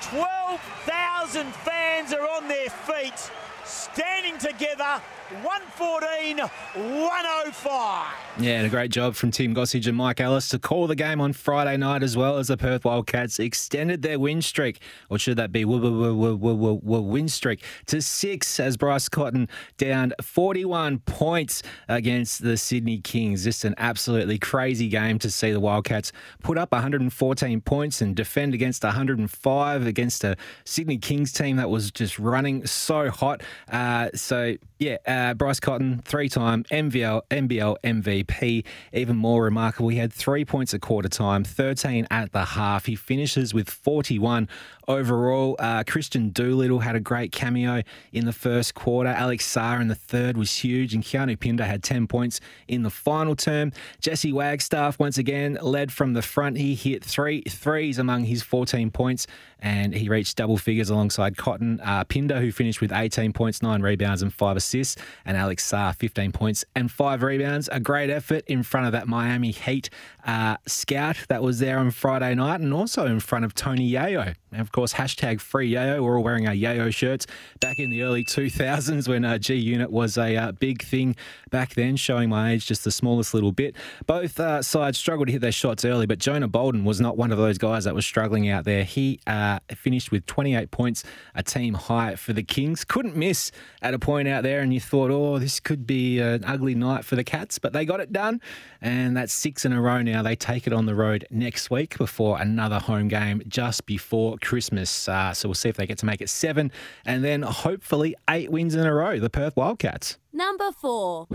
12,000 0.03 1.55
fans 1.55 2.13
are 2.13 2.29
on 2.37 2.47
their 2.47 2.69
feet, 2.69 3.31
standing 3.65 4.37
together 4.37 5.01
114 5.43 6.39
105. 6.39 8.15
Yeah, 8.39 8.59
and 8.59 8.67
a 8.67 8.69
great 8.69 8.91
job 8.91 9.15
from 9.15 9.31
Tim 9.31 9.55
Gossage 9.55 9.87
and 9.87 9.97
Mike 9.97 10.21
Ellis 10.21 10.49
to 10.51 10.59
call 10.59 10.87
the 10.87 10.95
game 10.95 11.21
on 11.21 11.33
Friday 11.33 11.77
night 11.77 12.03
as 12.03 12.17
well 12.17 12.37
as 12.39 12.49
the 12.49 12.57
Perth 12.57 12.85
Wildcats 12.85 13.39
extended 13.39 14.03
their 14.03 14.19
win 14.19 14.43
streak, 14.43 14.81
or 15.09 15.19
should 15.19 15.37
that 15.39 15.51
be 15.51 15.65
win 15.65 17.29
streak, 17.29 17.65
to 17.87 18.01
six 18.01 18.61
as 18.61 18.77
Bryce 18.77 19.09
Cotton 19.09 19.49
downed 19.77 20.15
41 20.23 21.01
points 21.01 21.63
against 21.89 22.43
the 22.43 22.57
Sydney 22.57 22.99
Kings. 22.99 23.45
Just 23.45 23.65
an 23.65 23.75
absolutely 23.79 24.39
crazy 24.39 24.89
game 24.89 25.19
to 25.21 25.31
see 25.31 25.51
the 25.51 25.61
Wildcats 25.61 26.13
put 26.43 26.59
up 26.59 26.71
114 26.73 27.61
points 27.61 28.01
and 28.01 28.15
defend 28.15 28.55
against 28.55 28.85
105 28.85 29.87
against 29.87 30.23
a 30.23 30.37
Sydney 30.65 30.99
Kings 30.99 31.33
team 31.33 31.57
that 31.57 31.71
was 31.71 31.91
just 31.91 32.19
running 32.19 32.67
so 32.67 33.11
hot. 33.11 33.43
Uh, 33.69 34.11
so, 34.15 34.55
yeah. 34.79 34.97
Uh, 35.07 35.24
Bryce 35.33 35.61
Cotton, 35.61 36.03
three 36.05 36.29
time 36.29 36.65
NBL 36.65 37.23
MVP. 37.31 38.65
Even 38.93 39.17
more 39.17 39.45
remarkable, 39.45 39.89
he 39.89 39.97
had 39.99 40.13
three 40.13 40.45
points 40.45 40.75
at 40.75 40.81
quarter 40.81 41.09
time, 41.09 41.45
13 41.45 42.07
at 42.11 42.33
the 42.33 42.45
half. 42.45 42.87
He 42.87 42.97
finishes 42.97 43.55
with 43.55 43.71
41 43.71 44.49
overall. 44.89 45.57
Uh, 45.59 45.85
Kristian 45.85 46.33
Doolittle 46.33 46.81
had 46.81 46.97
a 46.97 47.01
great 47.01 47.33
cameo 47.33 47.83
in 48.13 48.27
the 48.27 48.33
first 48.33 48.75
quarter. 48.75 49.11
Alex 49.11 49.51
Sarr 49.51 49.81
in 49.81 49.89
the 49.89 49.95
third 49.95 50.37
was 50.37 50.53
huge, 50.53 50.95
and 50.95 51.03
Keanu 51.03 51.39
Pinder 51.39 51.65
had 51.65 51.83
10 51.83 52.07
points 52.07 52.41
in 52.69 52.83
the 52.83 52.91
final 52.91 53.37
term. 53.37 53.73
Jesse 54.01 54.33
Wagstaff, 54.33 54.99
once 54.99 55.19
again, 55.19 55.59
led 55.63 55.93
from 55.93 56.13
the 56.13 56.23
front. 56.23 56.59
He 56.59 56.75
hit 56.75 57.05
three 57.05 57.43
threes 57.43 57.99
among 57.99 58.25
his 58.25 58.43
14 58.43 58.91
points, 58.91 59.27
and 59.61 59.95
he 59.95 60.09
reached 60.09 60.37
double 60.37 60.59
figures 60.59 60.91
alongside 60.91 61.37
Cotton 61.37 61.81
uh, 61.81 62.05
Pinder, 62.05 62.41
who 62.41 62.53
finished 62.53 62.81
with 62.81 62.93
18 62.93 63.33
points, 63.33 63.63
nine 63.63 63.81
rebounds, 63.81 64.23
and 64.23 64.33
five 64.33 64.57
assists 64.57 64.97
and 65.25 65.37
Alex 65.37 65.71
Sarr, 65.71 65.95
15 65.95 66.33
points 66.33 66.65
and 66.75 66.91
five 66.91 67.23
rebounds. 67.23 67.69
A 67.73 67.81
great 67.81 68.11
effort 68.11 68.45
in 68.47 68.63
front 68.63 68.87
of 68.87 68.93
that 68.93 69.09
Miami 69.09 69.51
Heat 69.51 69.91
uh, 70.27 70.57
scout 70.67 71.17
that 71.29 71.43
was 71.43 71.59
there 71.59 71.79
on 71.79 71.91
Friday 71.91 72.35
night 72.35 72.61
and 72.61 72.73
also 72.73 73.07
in 73.07 73.21
front 73.21 73.45
of 73.45 73.55
Tony 73.55 73.91
Yayo. 73.91 74.35
And 74.53 74.61
of 74.61 74.73
course, 74.73 74.95
hashtag 74.95 75.41
free 75.41 75.73
Yayo. 75.73 76.03
We're 76.03 76.17
all 76.17 76.25
wearing 76.25 76.47
our 76.47 76.55
Yayo 76.55 76.95
shirts 76.95 77.27
back 77.61 77.79
in 77.79 77.91
the 77.91 78.03
early 78.03 78.25
2000s 78.25 79.09
when 79.09 79.25
uh, 79.25 79.39
G 79.39 79.55
Unit 79.55 79.91
was 79.91 80.17
a 80.17 80.37
uh, 80.37 80.53
big 80.53 80.83
thing 80.83 81.17
back 81.51 81.75
then, 81.75 81.97
showing 81.97 82.29
my 82.29 82.53
age 82.53 82.67
just 82.67 82.85
the 82.85 82.91
smallest 82.91 83.35
little 83.35 83.53
bit. 83.53 83.75
Both 84.07 84.39
uh, 84.39 84.63
sides 84.63 84.99
struggled 84.99 85.29
to 85.29 85.33
hit 85.33 85.41
their 85.41 85.53
shots 85.53 85.85
early, 85.85 86.07
but 86.07 86.19
Jonah 86.19 86.49
Bolden 86.49 86.85
was 86.85 87.01
not 87.01 87.17
one 87.17 87.33
of 87.33 87.39
those 87.39 87.59
guys 87.59 87.85
that 87.85 87.95
was 87.95 88.07
struggling 88.07 88.49
out 88.49 88.65
there. 88.65 88.85
He 88.85 89.21
uh, 89.27 89.59
finished 89.75 90.11
with 90.11 90.25
28 90.27 90.71
points, 90.71 91.05
a 91.35 91.43
team 91.43 91.75
high 91.75 92.17
for 92.17 92.33
the 92.33 92.43
Kings. 92.43 92.85
Couldn't 92.85 93.17
miss 93.17 93.51
at 93.83 93.93
a 93.93 93.99
point 93.99 94.29
out 94.29 94.43
there, 94.43 94.61
and 94.61 94.73
you 94.73 94.81
thought, 94.81 94.94
oh, 94.95 95.39
this 95.39 95.61
could 95.61 95.87
be 95.87 96.21
an 96.21 96.45
ugly 96.45 96.75
night 96.75 97.05
for 97.05 97.17
the 97.17 97.25
Cats, 97.25 97.59
but 97.59 97.73
they 97.73 97.85
got 97.85 98.01
it 98.01 98.13
done, 98.13 98.41
and 98.81 99.17
that's 99.17 99.33
six 99.33 99.65
in 99.65 99.73
a 99.73 99.81
row 99.81 100.03
now. 100.03 100.23
They 100.23 100.37
take 100.37 100.67
it 100.67 100.73
on 100.73 100.87
the 100.87 100.95
road 100.95 101.27
next 101.31 101.71
week 101.71 101.99
before 101.99 102.41
another 102.41 102.79
home 102.79 103.09
game 103.09 103.43
just 103.49 103.87
before 103.87 104.37
Christmas. 104.39 105.09
Uh, 105.09 105.33
so 105.33 105.49
we'll 105.49 105.55
see 105.55 105.69
if 105.69 105.77
they 105.77 105.87
get 105.87 105.99
to 105.99 106.07
make 106.07 106.21
it 106.21 106.29
seven, 106.29 106.71
and 107.05 107.25
then 107.25 107.43
hopefully 107.43 108.15
eight 108.31 108.51
wins 108.51 108.75
in 108.75 108.87
a 108.87 108.95
row, 108.95 109.19
the 109.19 109.31
Perth 109.31 109.57
Wildcats. 109.57 110.19
Number 110.33 110.71
four. 110.73 111.27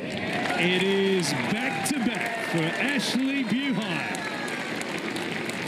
It 0.00 0.82
is 0.82 1.32
back 1.32 1.88
to 1.88 1.98
back 1.98 2.46
for 2.46 2.58
Ashley 2.58 3.44
Buhai. 3.44 4.16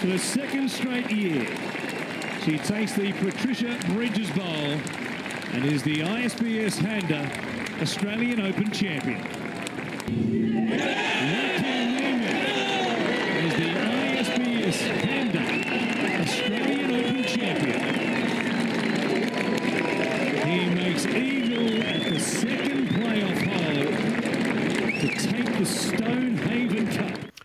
For 0.00 0.06
the 0.06 0.18
second 0.18 0.70
straight 0.70 1.10
year, 1.10 1.46
she 2.44 2.58
takes 2.58 2.94
the 2.94 3.12
Patricia 3.12 3.78
Bridges 3.92 4.30
Bowl 4.30 4.78
and 5.52 5.64
is 5.64 5.82
the 5.82 6.00
ISPS 6.00 6.78
Handa 6.78 7.28
Australian 7.82 8.40
Open 8.40 8.70
champion. 8.70 9.20
Is 13.42 13.54
the 13.54 13.70
ISPS 14.70 15.19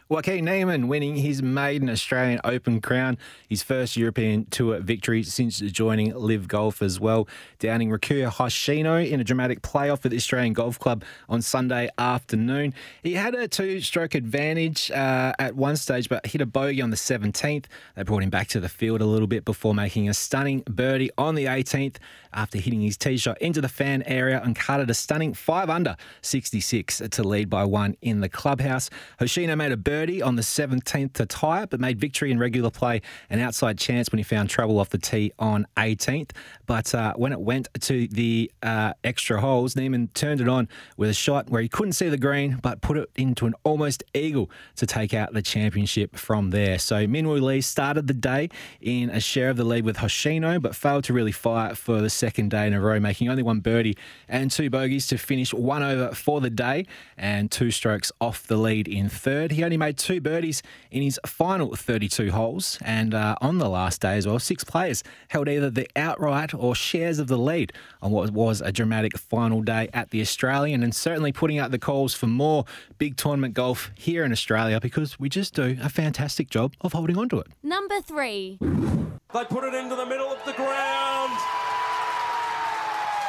Joaquin 0.08 0.46
Niemann 0.46 0.88
winning 0.88 1.16
his 1.16 1.42
maiden 1.42 1.90
Australian 1.90 2.40
Open 2.44 2.80
crown, 2.80 3.18
his 3.50 3.64
first 3.64 3.98
European 3.98 4.46
Tour 4.46 4.80
victory 4.80 5.24
since 5.24 5.58
joining 5.58 6.14
LIV 6.14 6.48
Golf 6.48 6.84
as 6.84 7.00
well, 7.00 7.28
downing 7.58 7.90
Rikuya 7.90 8.32
Hoshino 8.32 9.04
in 9.04 9.20
a 9.20 9.24
dramatic 9.24 9.64
playoff 9.64 10.02
for 10.02 10.10
the 10.10 10.16
Australian 10.16 10.54
Golf 10.54 10.78
Club 10.78 11.04
on 11.28 11.42
Sunday 11.42 11.90
afternoon. 11.98 12.76
He 13.02 13.14
had 13.16 13.34
a 13.34 13.48
two-stroke 13.48 14.14
advantage 14.14 14.92
uh, 14.92 15.34
at 15.40 15.56
one 15.56 15.76
stage, 15.76 16.08
but 16.08 16.24
hit 16.28 16.40
a 16.40 16.46
bogey 16.46 16.84
on 16.84 16.92
the 16.92 16.98
17th. 16.98 17.66
They 17.96 18.04
brought 18.04 18.22
him 18.22 18.30
back 18.30 18.48
to 18.50 18.60
the 18.60 18.70
field 18.70 19.02
a 19.02 19.06
little 19.06 19.28
bit 19.28 19.44
before 19.44 19.74
making 19.74 20.08
a 20.08 20.14
stunning 20.14 20.62
birdie 20.70 21.10
on 21.18 21.34
the 21.34 21.46
18th 21.46 21.96
after 22.32 22.60
hitting 22.60 22.82
his 22.82 22.96
tee 22.96 23.18
shot 23.18 23.42
into 23.42 23.60
the 23.60 23.70
fan 23.70 24.04
area 24.04 24.40
and 24.44 24.56
it 24.56 24.90
a 24.90 24.94
stunning 24.94 25.34
5 25.34 25.70
under 25.70 25.96
66 26.22 27.02
to 27.10 27.24
lead 27.24 27.50
by 27.50 27.64
one 27.64 27.96
in 28.04 28.20
the 28.20 28.30
clubhouse. 28.30 28.92
Hoshino 29.20 29.58
made 29.58 29.72
a 29.72 29.78
birdie 29.78 29.95
on 29.96 30.36
the 30.36 30.42
17th 30.42 31.14
to 31.14 31.26
tie 31.26 31.64
it, 31.64 31.70
but 31.70 31.80
made 31.80 32.00
victory 32.00 32.32
in 32.32 32.40
regular 32.40 32.70
play 32.70 33.02
an 33.30 33.40
outside 33.40 33.78
chance 33.78 34.12
when 34.12 34.18
he 34.18 34.24
found 34.24 34.50
trouble 34.50 34.80
off 34.80 34.90
the 34.90 34.98
tee 34.98 35.32
on 35.40 35.66
18th. 35.78 36.32
But 36.66 36.94
uh, 36.94 37.14
when 37.14 37.32
it 37.32 37.40
went 37.40 37.68
to 37.82 38.08
the 38.08 38.52
uh, 38.64 38.94
extra 39.04 39.40
holes, 39.40 39.76
Niemann 39.76 40.10
turned 40.14 40.42
it 40.42 40.50
on 40.50 40.68
with 40.98 41.10
a 41.10 41.14
shot 41.14 41.50
where 41.50 41.62
he 41.62 41.70
couldn't 41.70 41.94
see 41.94 42.10
the 42.10 42.18
green, 42.18 42.60
but 42.62 42.82
put 42.82 42.98
it 42.98 43.10
into 43.16 43.46
an 43.46 43.54
almost 43.64 44.04
eagle 44.14 44.50
to 44.76 44.86
take 44.86 45.14
out 45.14 45.34
the 45.34 45.42
championship 45.42 46.16
from 46.16 46.50
there. 46.50 46.80
So 46.80 47.08
Minwoo 47.08 47.42
Lee 47.42 47.62
started 47.62 48.08
the 48.08 48.14
day 48.14 48.50
in 48.82 49.10
a 49.10 49.20
share 49.20 49.50
of 49.50 49.58
the 49.58 49.64
lead 49.64 49.86
with 49.86 49.98
Hoshino, 49.98 50.62
but 50.62 50.76
failed 50.76 51.04
to 51.06 51.14
really 51.14 51.32
fire 51.32 51.76
for 51.76 52.02
the 52.02 52.10
second 52.10 52.52
day 52.52 52.68
in 52.68 52.74
a 52.74 52.82
row, 52.82 53.00
making 53.00 53.30
only 53.30 53.44
one 53.44 53.60
birdie 53.60 53.98
and 54.28 54.52
two 54.52 54.70
bogeys 54.70 55.08
to 55.08 55.18
finish 55.18 55.54
one 55.54 55.84
over 55.84 56.14
for 56.14 56.42
the 56.42 56.50
day 56.50 56.86
and 57.18 57.52
two 57.52 57.72
strokes 57.72 58.12
off 58.20 58.48
the 58.48 58.58
lead 58.58 58.88
in 58.88 59.10
third. 59.10 59.52
He 59.52 59.64
only 59.64 59.78
made 59.78 59.85
two 59.92 60.22
birdies 60.22 60.62
in 60.92 61.02
his 61.02 61.20
final 61.26 61.76
32 61.76 62.32
holes, 62.32 62.78
and 62.84 63.14
uh, 63.14 63.36
on 63.42 63.58
the 63.58 63.70
last 63.70 64.02
day 64.02 64.18
as 64.18 64.28
well, 64.28 64.40
six 64.40 64.64
players 64.64 65.04
held 65.30 65.48
either 65.48 65.70
the 65.70 65.88
outright 65.96 66.54
or 66.54 66.76
shares 66.76 67.20
of 67.20 67.28
the 67.28 67.38
lead 67.38 67.74
on 68.02 68.12
what 68.12 68.32
was 68.32 68.62
a 68.62 68.72
dramatic 68.72 69.18
final 69.18 69.62
day 69.62 69.90
at 69.94 70.12
the 70.12 70.22
Australian, 70.22 70.84
and 70.84 70.96
certainly 70.96 71.32
putting 71.32 71.58
out 71.58 71.72
the 71.72 71.80
calls 71.80 72.14
for 72.14 72.28
more 72.28 72.66
big 72.98 73.18
tournament 73.18 73.54
golf 73.54 73.92
here 73.96 74.24
in 74.24 74.32
Australia 74.32 74.80
because 74.80 75.20
we 75.20 75.30
just 75.30 75.54
do 75.54 75.78
a 75.82 75.90
fantastic 75.90 76.50
job 76.50 76.74
of 76.82 76.94
holding 76.94 77.18
on 77.18 77.30
to 77.30 77.40
it. 77.40 77.48
Number 77.64 78.02
three. 78.02 78.58
They 78.62 79.44
put 79.46 79.64
it 79.64 79.74
into 79.74 79.96
the 79.96 80.06
middle 80.06 80.28
of 80.28 80.44
the 80.46 80.54
ground 80.54 81.32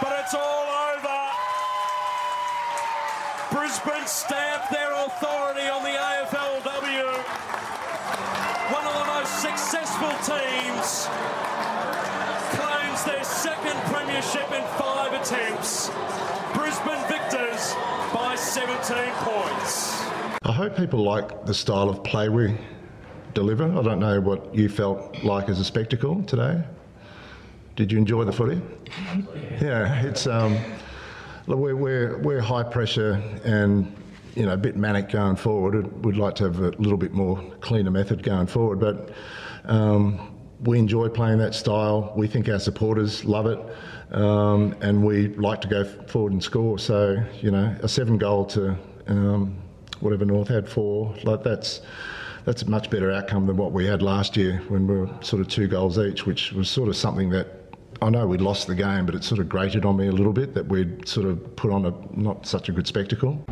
but 0.00 0.12
it's 0.20 0.34
all 0.34 0.66
over. 0.92 1.18
Brisbane 3.50 4.06
stamp 4.06 4.68
their 4.70 4.86
teams 10.26 11.06
claims 12.59 13.04
their 13.04 13.23
second 13.23 13.78
premiership 13.92 14.50
in 14.50 14.64
five 14.76 15.12
attempts. 15.12 15.88
Brisbane 16.52 17.06
victors 17.06 17.75
by 18.12 18.35
17 18.35 19.12
points. 19.18 20.02
I 20.42 20.50
hope 20.50 20.76
people 20.76 21.04
like 21.04 21.47
the 21.47 21.54
style 21.54 21.88
of 21.88 22.02
play 22.02 22.28
we 22.28 22.56
deliver. 23.35 23.66
I 23.66 23.83
don't 23.83 24.00
know 24.00 24.21
what 24.21 24.52
you 24.52 24.68
felt 24.68 25.23
like 25.23 25.49
as 25.49 25.61
a 25.61 25.64
spectacle 25.64 26.25
today. 26.25 26.61
Did 27.76 27.92
you 27.92 27.99
enjoy 27.99 28.25
the 28.25 28.33
footy? 28.33 28.61
yeah, 29.61 30.02
it's 30.02 30.26
um, 30.26 30.59
we're, 31.47 31.76
we're, 31.76 32.18
we're 32.18 32.40
high 32.40 32.64
pressure 32.64 33.23
and 33.45 33.95
you 34.35 34.45
know 34.45 34.54
a 34.54 34.56
bit 34.56 34.76
manic 34.76 35.09
going 35.09 35.37
forward. 35.37 36.04
We'd 36.04 36.16
like 36.16 36.35
to 36.37 36.45
have 36.45 36.59
a 36.59 36.71
little 36.71 36.99
bit 36.99 37.12
more 37.12 37.40
cleaner 37.61 37.92
method 37.92 38.25
going 38.25 38.49
forward, 38.49 38.80
but 38.80 39.11
um, 39.66 40.35
we 40.61 40.78
enjoy 40.78 41.08
playing 41.08 41.38
that 41.38 41.54
style. 41.54 42.12
We 42.16 42.26
think 42.26 42.49
our 42.49 42.58
supporters 42.58 43.25
love 43.25 43.46
it, 43.46 43.58
um, 44.14 44.75
and 44.80 45.04
we 45.04 45.28
like 45.28 45.61
to 45.62 45.68
go 45.68 45.85
forward 45.85 46.32
and 46.32 46.42
score. 46.42 46.78
So 46.78 47.23
you 47.40 47.50
know, 47.50 47.75
a 47.82 47.88
seven 47.88 48.18
goal 48.18 48.44
to 48.46 48.76
um, 49.06 49.58
whatever 50.00 50.25
North 50.25 50.49
had 50.49 50.68
four, 50.68 51.14
like 51.25 51.42
that's 51.42 51.82
that's 52.44 52.62
a 52.62 52.70
much 52.70 52.90
better 52.90 53.11
outcome 53.11 53.46
than 53.46 53.56
what 53.56 53.73
we 53.73 53.85
had 53.85 54.02
last 54.02 54.37
year 54.37 54.62
when 54.68 54.87
we 54.87 54.96
were 54.96 55.11
sort 55.20 55.42
of 55.42 55.49
two 55.49 55.66
goals 55.66 55.99
each, 55.99 56.26
which 56.26 56.52
was 56.52 56.70
sort 56.70 56.88
of 56.88 56.96
something 56.96 57.28
that 57.30 57.75
I 58.02 58.11
know 58.11 58.26
we 58.26 58.38
lost 58.38 58.66
the 58.66 58.75
game, 58.75 59.06
but 59.06 59.14
it 59.14 59.25
sort 59.25 59.40
of 59.40 59.49
grated 59.49 59.85
on 59.85 59.96
me 59.96 60.08
a 60.08 60.12
little 60.12 60.32
bit 60.32 60.54
that 60.54 60.66
we'd 60.66 61.08
sort 61.08 61.26
of 61.26 61.56
put 61.56 61.70
on 61.70 61.87
a 61.87 61.94
not 62.12 62.46
such 62.46 62.68
a 62.68 62.73
good 62.73 62.87
spectacle. 62.87 63.44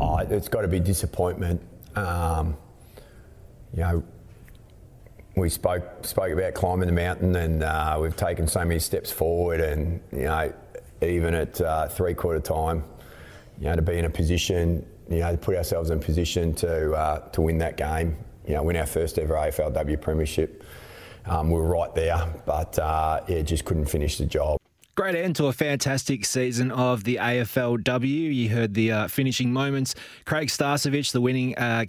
Oh, 0.00 0.18
it's 0.18 0.48
got 0.48 0.62
to 0.62 0.68
be 0.68 0.80
disappointment. 0.80 1.60
Um, 1.96 2.56
you 3.74 3.80
know, 3.80 4.04
we 5.38 5.48
spoke 5.48 6.04
spoke 6.04 6.32
about 6.32 6.54
climbing 6.54 6.86
the 6.86 6.94
mountain, 6.94 7.36
and 7.36 7.62
uh, 7.62 7.98
we've 8.00 8.16
taken 8.16 8.46
so 8.46 8.64
many 8.64 8.80
steps 8.80 9.10
forward, 9.10 9.60
and 9.60 10.00
you 10.12 10.24
know, 10.24 10.52
even 11.02 11.34
at 11.34 11.60
uh, 11.60 11.88
three 11.88 12.14
quarter 12.14 12.40
time, 12.40 12.84
you 13.58 13.66
know, 13.66 13.76
to 13.76 13.82
be 13.82 13.98
in 13.98 14.04
a 14.04 14.10
position, 14.10 14.86
you 15.08 15.18
know, 15.18 15.32
to 15.32 15.38
put 15.38 15.56
ourselves 15.56 15.90
in 15.90 16.00
position 16.00 16.54
to 16.54 16.92
uh, 16.92 17.18
to 17.30 17.40
win 17.40 17.58
that 17.58 17.76
game, 17.76 18.16
you 18.46 18.54
know, 18.54 18.62
win 18.62 18.76
our 18.76 18.86
first 18.86 19.18
ever 19.18 19.34
AFLW 19.34 20.00
premiership 20.00 20.64
um, 21.28 21.50
we 21.50 21.58
were 21.58 21.66
right 21.66 21.94
there, 21.94 22.26
but 22.46 22.78
uh, 22.78 23.20
yeah, 23.28 23.42
just 23.42 23.64
couldn't 23.64 23.86
finish 23.86 24.18
the 24.18 24.26
job. 24.26 24.58
Great 24.94 25.14
end 25.14 25.36
to 25.36 25.46
a 25.46 25.52
fantastic 25.52 26.24
season 26.24 26.72
of 26.72 27.04
the 27.04 27.16
AFLW. 27.16 28.34
You 28.34 28.48
heard 28.48 28.74
the 28.74 28.90
uh, 28.90 29.08
finishing 29.08 29.52
moments. 29.52 29.94
Craig 30.24 30.48
Starcevich, 30.48 31.12
the 31.12 31.20
winning 31.20 31.56
uh, 31.56 31.84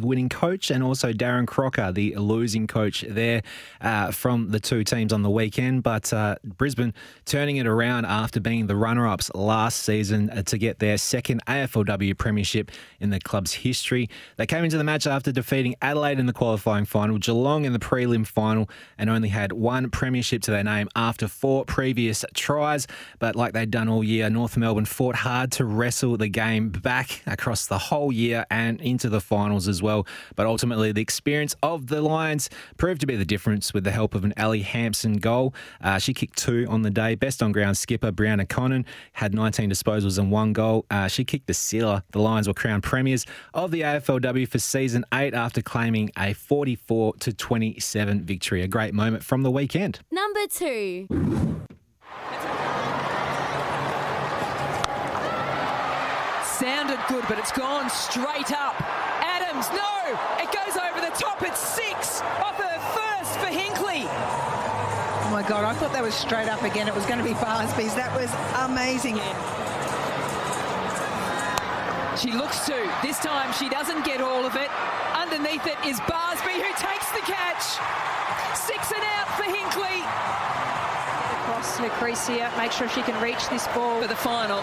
winning 0.00 0.28
coach, 0.28 0.70
and 0.70 0.82
also 0.82 1.12
Darren 1.12 1.46
Crocker, 1.46 1.92
the 1.92 2.14
losing 2.16 2.66
coach 2.66 3.04
there 3.08 3.42
uh, 3.80 4.10
from 4.10 4.50
the 4.50 4.60
two 4.60 4.84
teams 4.84 5.12
on 5.12 5.22
the 5.22 5.30
weekend. 5.30 5.82
But 5.82 6.12
uh, 6.12 6.36
Brisbane 6.44 6.94
turning 7.24 7.56
it 7.56 7.66
around 7.66 8.04
after 8.04 8.40
being 8.40 8.66
the 8.66 8.76
runner 8.76 9.06
ups 9.06 9.30
last 9.34 9.82
season 9.82 10.30
uh, 10.30 10.42
to 10.42 10.58
get 10.58 10.78
their 10.78 10.98
second 10.98 11.44
AFLW 11.46 12.16
premiership 12.16 12.70
in 13.00 13.10
the 13.10 13.20
club's 13.20 13.52
history. 13.52 14.08
They 14.36 14.46
came 14.46 14.64
into 14.64 14.78
the 14.78 14.84
match 14.84 15.06
after 15.06 15.32
defeating 15.32 15.74
Adelaide 15.82 16.18
in 16.18 16.26
the 16.26 16.32
qualifying 16.32 16.84
final, 16.84 17.18
Geelong 17.18 17.64
in 17.64 17.72
the 17.72 17.78
prelim 17.78 18.26
final, 18.26 18.68
and 18.98 19.08
only 19.10 19.28
had 19.28 19.52
one 19.52 19.90
premiership 19.90 20.42
to 20.42 20.50
their 20.50 20.64
name 20.64 20.88
after 20.96 21.28
four 21.28 21.64
previous 21.64 22.24
tries. 22.34 22.86
But 23.18 23.36
like 23.36 23.52
they'd 23.52 23.70
done 23.70 23.88
all 23.88 24.04
year, 24.04 24.28
North 24.30 24.56
Melbourne 24.56 24.84
fought 24.84 25.16
hard 25.16 25.52
to 25.52 25.64
wrestle 25.64 26.16
the 26.16 26.28
game 26.28 26.70
back 26.70 27.22
across 27.26 27.66
the 27.66 27.78
whole 27.78 28.12
year 28.12 28.46
and 28.50 28.80
into 28.80 29.08
the 29.08 29.20
finals 29.20 29.68
as 29.68 29.75
as 29.76 29.82
well. 29.82 30.06
But 30.34 30.46
ultimately, 30.46 30.90
the 30.92 31.02
experience 31.02 31.54
of 31.62 31.88
the 31.88 32.00
Lions 32.00 32.48
proved 32.78 33.00
to 33.02 33.06
be 33.06 33.16
the 33.16 33.24
difference 33.24 33.74
with 33.74 33.84
the 33.84 33.90
help 33.90 34.14
of 34.14 34.24
an 34.24 34.32
Ali 34.38 34.62
Hampson 34.62 35.18
goal. 35.18 35.54
Uh, 35.82 35.98
she 35.98 36.14
kicked 36.14 36.38
two 36.38 36.66
on 36.68 36.82
the 36.82 36.90
day. 36.90 37.14
Best 37.14 37.42
on 37.42 37.52
ground 37.52 37.76
skipper 37.76 38.10
Breanna 38.10 38.46
Koenen 38.46 38.84
had 39.12 39.34
19 39.34 39.70
disposals 39.70 40.18
and 40.18 40.30
one 40.30 40.52
goal. 40.52 40.86
Uh, 40.90 41.08
she 41.08 41.24
kicked 41.24 41.46
the 41.46 41.54
sealer. 41.54 42.02
The 42.12 42.20
Lions 42.20 42.48
were 42.48 42.54
crowned 42.54 42.82
premiers 42.82 43.26
of 43.52 43.70
the 43.70 43.82
AFLW 43.82 44.48
for 44.48 44.58
season 44.58 45.04
eight 45.12 45.34
after 45.34 45.60
claiming 45.60 46.10
a 46.16 46.32
44 46.32 47.14
to 47.16 47.32
27 47.32 48.22
victory. 48.24 48.62
A 48.62 48.68
great 48.68 48.94
moment 48.94 49.22
from 49.22 49.42
the 49.42 49.50
weekend. 49.50 50.00
Number 50.10 50.46
two. 50.48 51.06
Sounded 56.58 56.98
good, 57.08 57.24
but 57.28 57.38
it's 57.38 57.52
gone 57.52 57.90
straight 57.90 58.50
up. 58.50 59.05
Adams, 59.56 59.72
no! 59.72 60.42
It 60.42 60.52
goes 60.52 60.76
over 60.76 61.00
the 61.00 61.14
top. 61.16 61.42
It's 61.42 61.58
six 61.58 62.20
off 62.44 62.56
her 62.56 62.78
first 62.92 63.38
for 63.40 63.46
Hinkley. 63.46 64.04
Oh 64.04 65.28
my 65.32 65.42
God, 65.48 65.64
I 65.64 65.72
thought 65.74 65.92
that 65.92 66.02
was 66.02 66.14
straight 66.14 66.48
up 66.48 66.62
again. 66.62 66.88
It 66.88 66.94
was 66.94 67.06
going 67.06 67.18
to 67.18 67.24
be 67.24 67.32
Barsby's. 67.34 67.94
That 67.94 68.12
was 68.12 68.28
amazing. 68.68 69.16
She 72.20 72.36
looks 72.36 72.66
to. 72.66 72.76
This 73.00 73.18
time 73.18 73.52
she 73.56 73.68
doesn't 73.68 74.04
get 74.04 74.20
all 74.20 74.44
of 74.44 74.56
it. 74.56 74.68
Underneath 75.16 75.64
it 75.66 75.80
is 75.88 76.00
Barsby 76.04 76.60
who 76.60 76.72
takes 76.76 77.08
the 77.16 77.24
catch. 77.24 77.80
Six 78.56 78.92
and 78.92 79.04
out 79.16 79.28
for 79.40 79.48
Hinkley. 79.48 80.04
Across 81.40 81.78
her 81.78 81.88
crease 81.96 82.26
here. 82.28 82.50
Make 82.58 82.72
sure 82.72 82.88
she 82.88 83.02
can 83.02 83.16
reach 83.22 83.48
this 83.48 83.66
ball. 83.68 84.02
For 84.02 84.08
the 84.08 84.16
final 84.16 84.60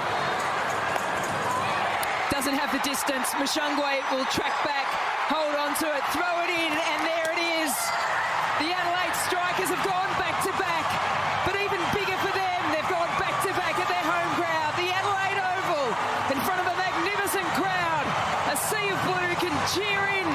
doesn't 2.43 2.59
have 2.59 2.75
the 2.75 2.83
distance. 2.83 3.31
Mushangwe 3.39 4.03
will 4.11 4.27
track 4.27 4.51
back, 4.67 4.83
hold 5.31 5.55
on 5.55 5.71
to 5.79 5.87
it, 5.87 6.03
throw 6.11 6.43
it 6.43 6.51
in, 6.51 6.75
and 6.75 6.99
there 7.07 7.31
it 7.31 7.39
is. 7.63 7.71
The 8.59 8.67
Adelaide 8.67 9.15
Strikers 9.15 9.71
have 9.71 9.79
gone 9.87 10.11
back 10.19 10.35
to 10.43 10.51
back, 10.59 10.83
but 11.47 11.55
even 11.55 11.79
bigger 11.95 12.19
for 12.19 12.35
them, 12.35 12.59
they've 12.75 12.91
gone 12.91 13.07
back 13.15 13.31
to 13.47 13.51
back 13.55 13.79
at 13.79 13.87
their 13.87 14.03
home 14.03 14.27
crowd. 14.35 14.75
The 14.75 14.91
Adelaide 14.91 15.39
Oval, 15.39 15.87
in 16.35 16.39
front 16.43 16.59
of 16.59 16.67
a 16.67 16.75
magnificent 16.75 17.47
crowd. 17.55 18.05
A 18.51 18.59
sea 18.59 18.91
of 18.91 18.99
blue 19.07 19.33
can 19.39 19.55
cheer 19.71 20.03
in 20.19 20.27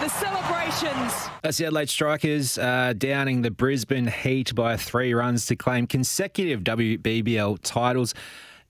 the 0.00 0.08
celebrations. 0.08 1.12
That's 1.44 1.58
the 1.58 1.66
Adelaide 1.66 1.92
Strikers 1.92 2.56
uh, 2.56 2.94
downing 2.96 3.42
the 3.42 3.50
Brisbane 3.50 4.06
Heat 4.08 4.54
by 4.54 4.78
three 4.78 5.12
runs 5.12 5.44
to 5.52 5.56
claim 5.56 5.86
consecutive 5.86 6.64
WBBL 6.64 7.58
titles. 7.60 8.14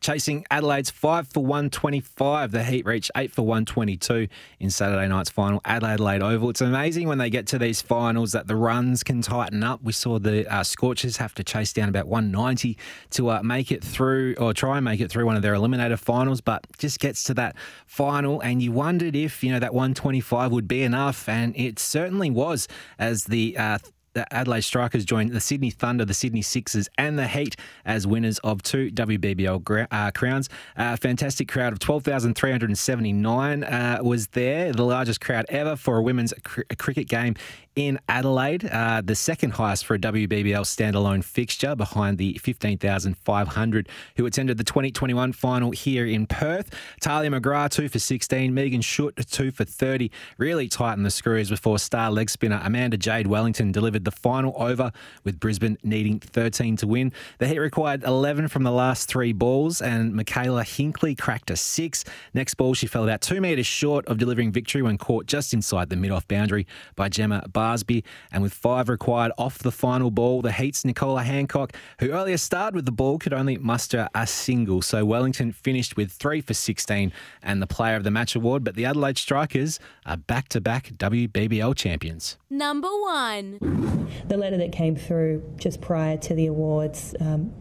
Chasing 0.00 0.44
Adelaide's 0.50 0.90
5 0.90 1.28
for 1.28 1.44
125. 1.44 2.52
The 2.52 2.62
Heat 2.62 2.86
reached 2.86 3.10
8 3.16 3.32
for 3.32 3.42
122 3.42 4.28
in 4.60 4.70
Saturday 4.70 5.08
night's 5.08 5.30
final 5.30 5.60
at 5.64 5.82
Adelaide 5.82 6.22
Oval. 6.22 6.50
It's 6.50 6.60
amazing 6.60 7.08
when 7.08 7.18
they 7.18 7.30
get 7.30 7.46
to 7.48 7.58
these 7.58 7.82
finals 7.82 8.32
that 8.32 8.46
the 8.46 8.56
runs 8.56 9.02
can 9.02 9.22
tighten 9.22 9.62
up. 9.62 9.82
We 9.82 9.92
saw 9.92 10.18
the 10.18 10.46
uh, 10.52 10.62
Scorchers 10.62 11.16
have 11.16 11.34
to 11.34 11.44
chase 11.44 11.72
down 11.72 11.88
about 11.88 12.06
190 12.06 12.78
to 13.10 13.30
uh, 13.30 13.42
make 13.42 13.72
it 13.72 13.82
through 13.82 14.34
or 14.38 14.52
try 14.52 14.76
and 14.76 14.84
make 14.84 15.00
it 15.00 15.10
through 15.10 15.26
one 15.26 15.36
of 15.36 15.42
their 15.42 15.54
eliminator 15.54 15.98
finals, 15.98 16.40
but 16.40 16.66
just 16.78 17.00
gets 17.00 17.24
to 17.24 17.34
that 17.34 17.56
final 17.86 18.40
and 18.40 18.62
you 18.62 18.72
wondered 18.72 19.16
if, 19.16 19.42
you 19.42 19.50
know, 19.50 19.58
that 19.58 19.74
125 19.74 20.52
would 20.52 20.68
be 20.68 20.82
enough 20.82 21.28
and 21.28 21.56
it 21.56 21.78
certainly 21.78 22.30
was 22.30 22.68
as 22.98 23.24
the 23.24 23.56
uh, 23.58 23.78
the 24.14 24.32
Adelaide 24.34 24.62
Strikers 24.62 25.04
joined 25.04 25.32
the 25.32 25.40
Sydney 25.40 25.70
Thunder, 25.70 26.04
the 26.04 26.14
Sydney 26.14 26.42
Sixers, 26.42 26.88
and 26.98 27.18
the 27.18 27.26
Heat 27.26 27.56
as 27.84 28.06
winners 28.06 28.38
of 28.40 28.62
two 28.62 28.90
WBBL 28.90 29.86
uh, 29.90 30.10
crowns. 30.12 30.48
A 30.76 30.82
uh, 30.82 30.96
fantastic 30.96 31.48
crowd 31.48 31.72
of 31.72 31.78
12,379 31.78 33.64
uh, 33.64 33.98
was 34.02 34.28
there, 34.28 34.72
the 34.72 34.84
largest 34.84 35.20
crowd 35.20 35.46
ever 35.48 35.76
for 35.76 35.98
a 35.98 36.02
women's 36.02 36.34
cr- 36.42 36.62
cricket 36.78 37.08
game 37.08 37.34
in 37.78 38.00
Adelaide, 38.08 38.64
uh, 38.64 39.00
the 39.04 39.14
second 39.14 39.52
highest 39.52 39.86
for 39.86 39.94
a 39.94 39.98
WBBL 40.00 40.64
standalone 40.64 41.22
fixture 41.22 41.76
behind 41.76 42.18
the 42.18 42.36
15,500 42.42 43.88
who 44.16 44.26
attended 44.26 44.58
the 44.58 44.64
2021 44.64 45.32
final 45.32 45.70
here 45.70 46.04
in 46.04 46.26
Perth. 46.26 46.74
Tahlia 47.00 47.30
McGrath, 47.30 47.70
2 47.70 47.88
for 47.88 48.00
16. 48.00 48.52
Megan 48.52 48.80
Schutt, 48.80 49.24
2 49.30 49.52
for 49.52 49.64
30. 49.64 50.10
Really 50.38 50.66
tightened 50.66 51.06
the 51.06 51.10
screws 51.10 51.50
before 51.50 51.78
star 51.78 52.10
leg 52.10 52.28
spinner 52.28 52.60
Amanda 52.64 52.96
Jade 52.96 53.28
Wellington 53.28 53.70
delivered 53.70 54.04
the 54.08 54.16
final 54.16 54.54
over 54.56 54.90
with 55.22 55.38
Brisbane 55.38 55.76
needing 55.82 56.18
13 56.18 56.76
to 56.76 56.86
win. 56.86 57.12
The 57.38 57.46
Heat 57.46 57.58
required 57.58 58.04
11 58.04 58.48
from 58.48 58.62
the 58.62 58.72
last 58.72 59.06
three 59.06 59.34
balls 59.34 59.82
and 59.82 60.14
Mikayla 60.14 60.64
Hinkley 60.64 61.18
cracked 61.18 61.50
a 61.50 61.56
six. 61.56 62.04
Next 62.32 62.54
ball, 62.54 62.72
she 62.72 62.86
fell 62.86 63.04
about 63.04 63.20
two 63.20 63.40
metres 63.40 63.66
short 63.66 64.06
of 64.06 64.16
delivering 64.16 64.50
victory 64.50 64.80
when 64.80 64.96
caught 64.96 65.26
just 65.26 65.52
inside 65.52 65.90
the 65.90 65.96
mid-off 65.96 66.26
boundary 66.26 66.66
by 66.96 67.10
Gemma 67.10 67.44
Barsby. 67.50 68.02
And 68.32 68.42
with 68.42 68.54
five 68.54 68.88
required 68.88 69.32
off 69.36 69.58
the 69.58 69.70
final 69.70 70.10
ball, 70.10 70.40
the 70.40 70.52
Heat's 70.52 70.86
Nicola 70.86 71.22
Hancock, 71.22 71.74
who 72.00 72.10
earlier 72.10 72.38
started 72.38 72.74
with 72.74 72.86
the 72.86 72.92
ball, 72.92 73.18
could 73.18 73.34
only 73.34 73.58
muster 73.58 74.08
a 74.14 74.26
single. 74.26 74.80
So 74.80 75.04
Wellington 75.04 75.52
finished 75.52 75.98
with 75.98 76.12
three 76.12 76.40
for 76.40 76.54
16 76.54 77.12
and 77.42 77.60
the 77.60 77.66
Player 77.66 77.96
of 77.96 78.04
the 78.04 78.10
Match 78.10 78.34
award. 78.34 78.64
But 78.64 78.74
the 78.74 78.86
Adelaide 78.86 79.18
Strikers 79.18 79.78
are 80.06 80.16
back 80.16 80.48
to 80.48 80.60
back 80.60 80.92
WBBL 80.96 81.76
champions. 81.76 82.38
Number 82.48 82.88
one. 82.88 83.87
The 84.28 84.36
letter 84.36 84.56
that 84.58 84.72
came 84.72 84.96
through 84.96 85.42
just 85.56 85.80
prior 85.80 86.16
to 86.18 86.34
the 86.34 86.46
awards, 86.46 87.14
um, 87.20 87.52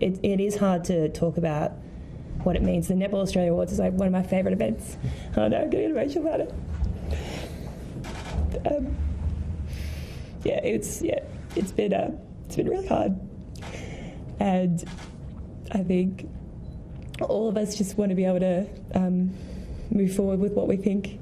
it, 0.00 0.18
it 0.22 0.40
is 0.40 0.56
hard 0.56 0.84
to 0.84 1.08
talk 1.08 1.36
about 1.36 1.72
what 2.44 2.56
it 2.56 2.62
means. 2.62 2.88
The 2.88 2.94
Netball 2.94 3.22
Australia 3.22 3.52
Awards 3.52 3.72
is 3.72 3.78
like 3.78 3.92
one 3.92 4.06
of 4.06 4.12
my 4.12 4.22
favourite 4.22 4.52
events. 4.52 4.96
Oh 5.36 5.48
no, 5.48 5.60
I'm 5.60 5.70
getting 5.70 5.90
emotional 5.90 6.26
about 6.26 6.40
it. 6.40 6.54
Um, 8.66 8.96
yeah, 10.44 10.60
it's 10.62 11.02
yeah, 11.02 11.20
it's 11.56 11.72
been 11.72 11.92
uh, 11.92 12.10
it's 12.46 12.56
been 12.56 12.68
really 12.68 12.86
hard, 12.86 13.18
and 14.40 14.84
I 15.72 15.82
think 15.82 16.28
all 17.20 17.48
of 17.48 17.56
us 17.56 17.76
just 17.76 17.98
want 17.98 18.10
to 18.10 18.14
be 18.14 18.24
able 18.24 18.40
to 18.40 18.66
um, 18.94 19.34
move 19.90 20.14
forward 20.14 20.38
with 20.38 20.52
what 20.52 20.68
we 20.68 20.76
think 20.76 21.20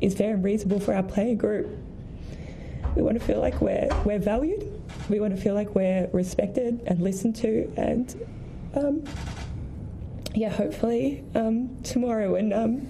is 0.00 0.14
fair 0.14 0.34
and 0.34 0.44
reasonable 0.44 0.80
for 0.80 0.94
our 0.94 1.02
player 1.02 1.34
group. 1.34 1.68
We 2.96 3.02
want 3.02 3.20
to 3.20 3.24
feel 3.24 3.40
like 3.40 3.60
we're 3.60 3.88
we're 4.04 4.18
valued. 4.18 4.72
We 5.10 5.20
want 5.20 5.36
to 5.36 5.40
feel 5.40 5.54
like 5.54 5.74
we're 5.74 6.08
respected 6.12 6.82
and 6.86 7.00
listened 7.00 7.36
to, 7.36 7.70
and 7.76 8.26
um, 8.74 9.04
yeah, 10.34 10.48
hopefully 10.48 11.22
um, 11.34 11.76
tomorrow 11.82 12.32
when 12.32 12.52
um, 12.54 12.88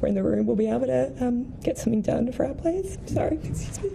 we're 0.00 0.08
in 0.08 0.14
the 0.14 0.22
room, 0.22 0.46
we'll 0.46 0.56
be 0.56 0.68
able 0.68 0.86
to 0.86 1.12
um, 1.20 1.52
get 1.60 1.76
something 1.76 2.02
done 2.02 2.30
for 2.32 2.46
our 2.46 2.54
players. 2.54 2.98
Sorry, 3.06 3.38
excuse 3.42 3.82
me. 3.82 3.90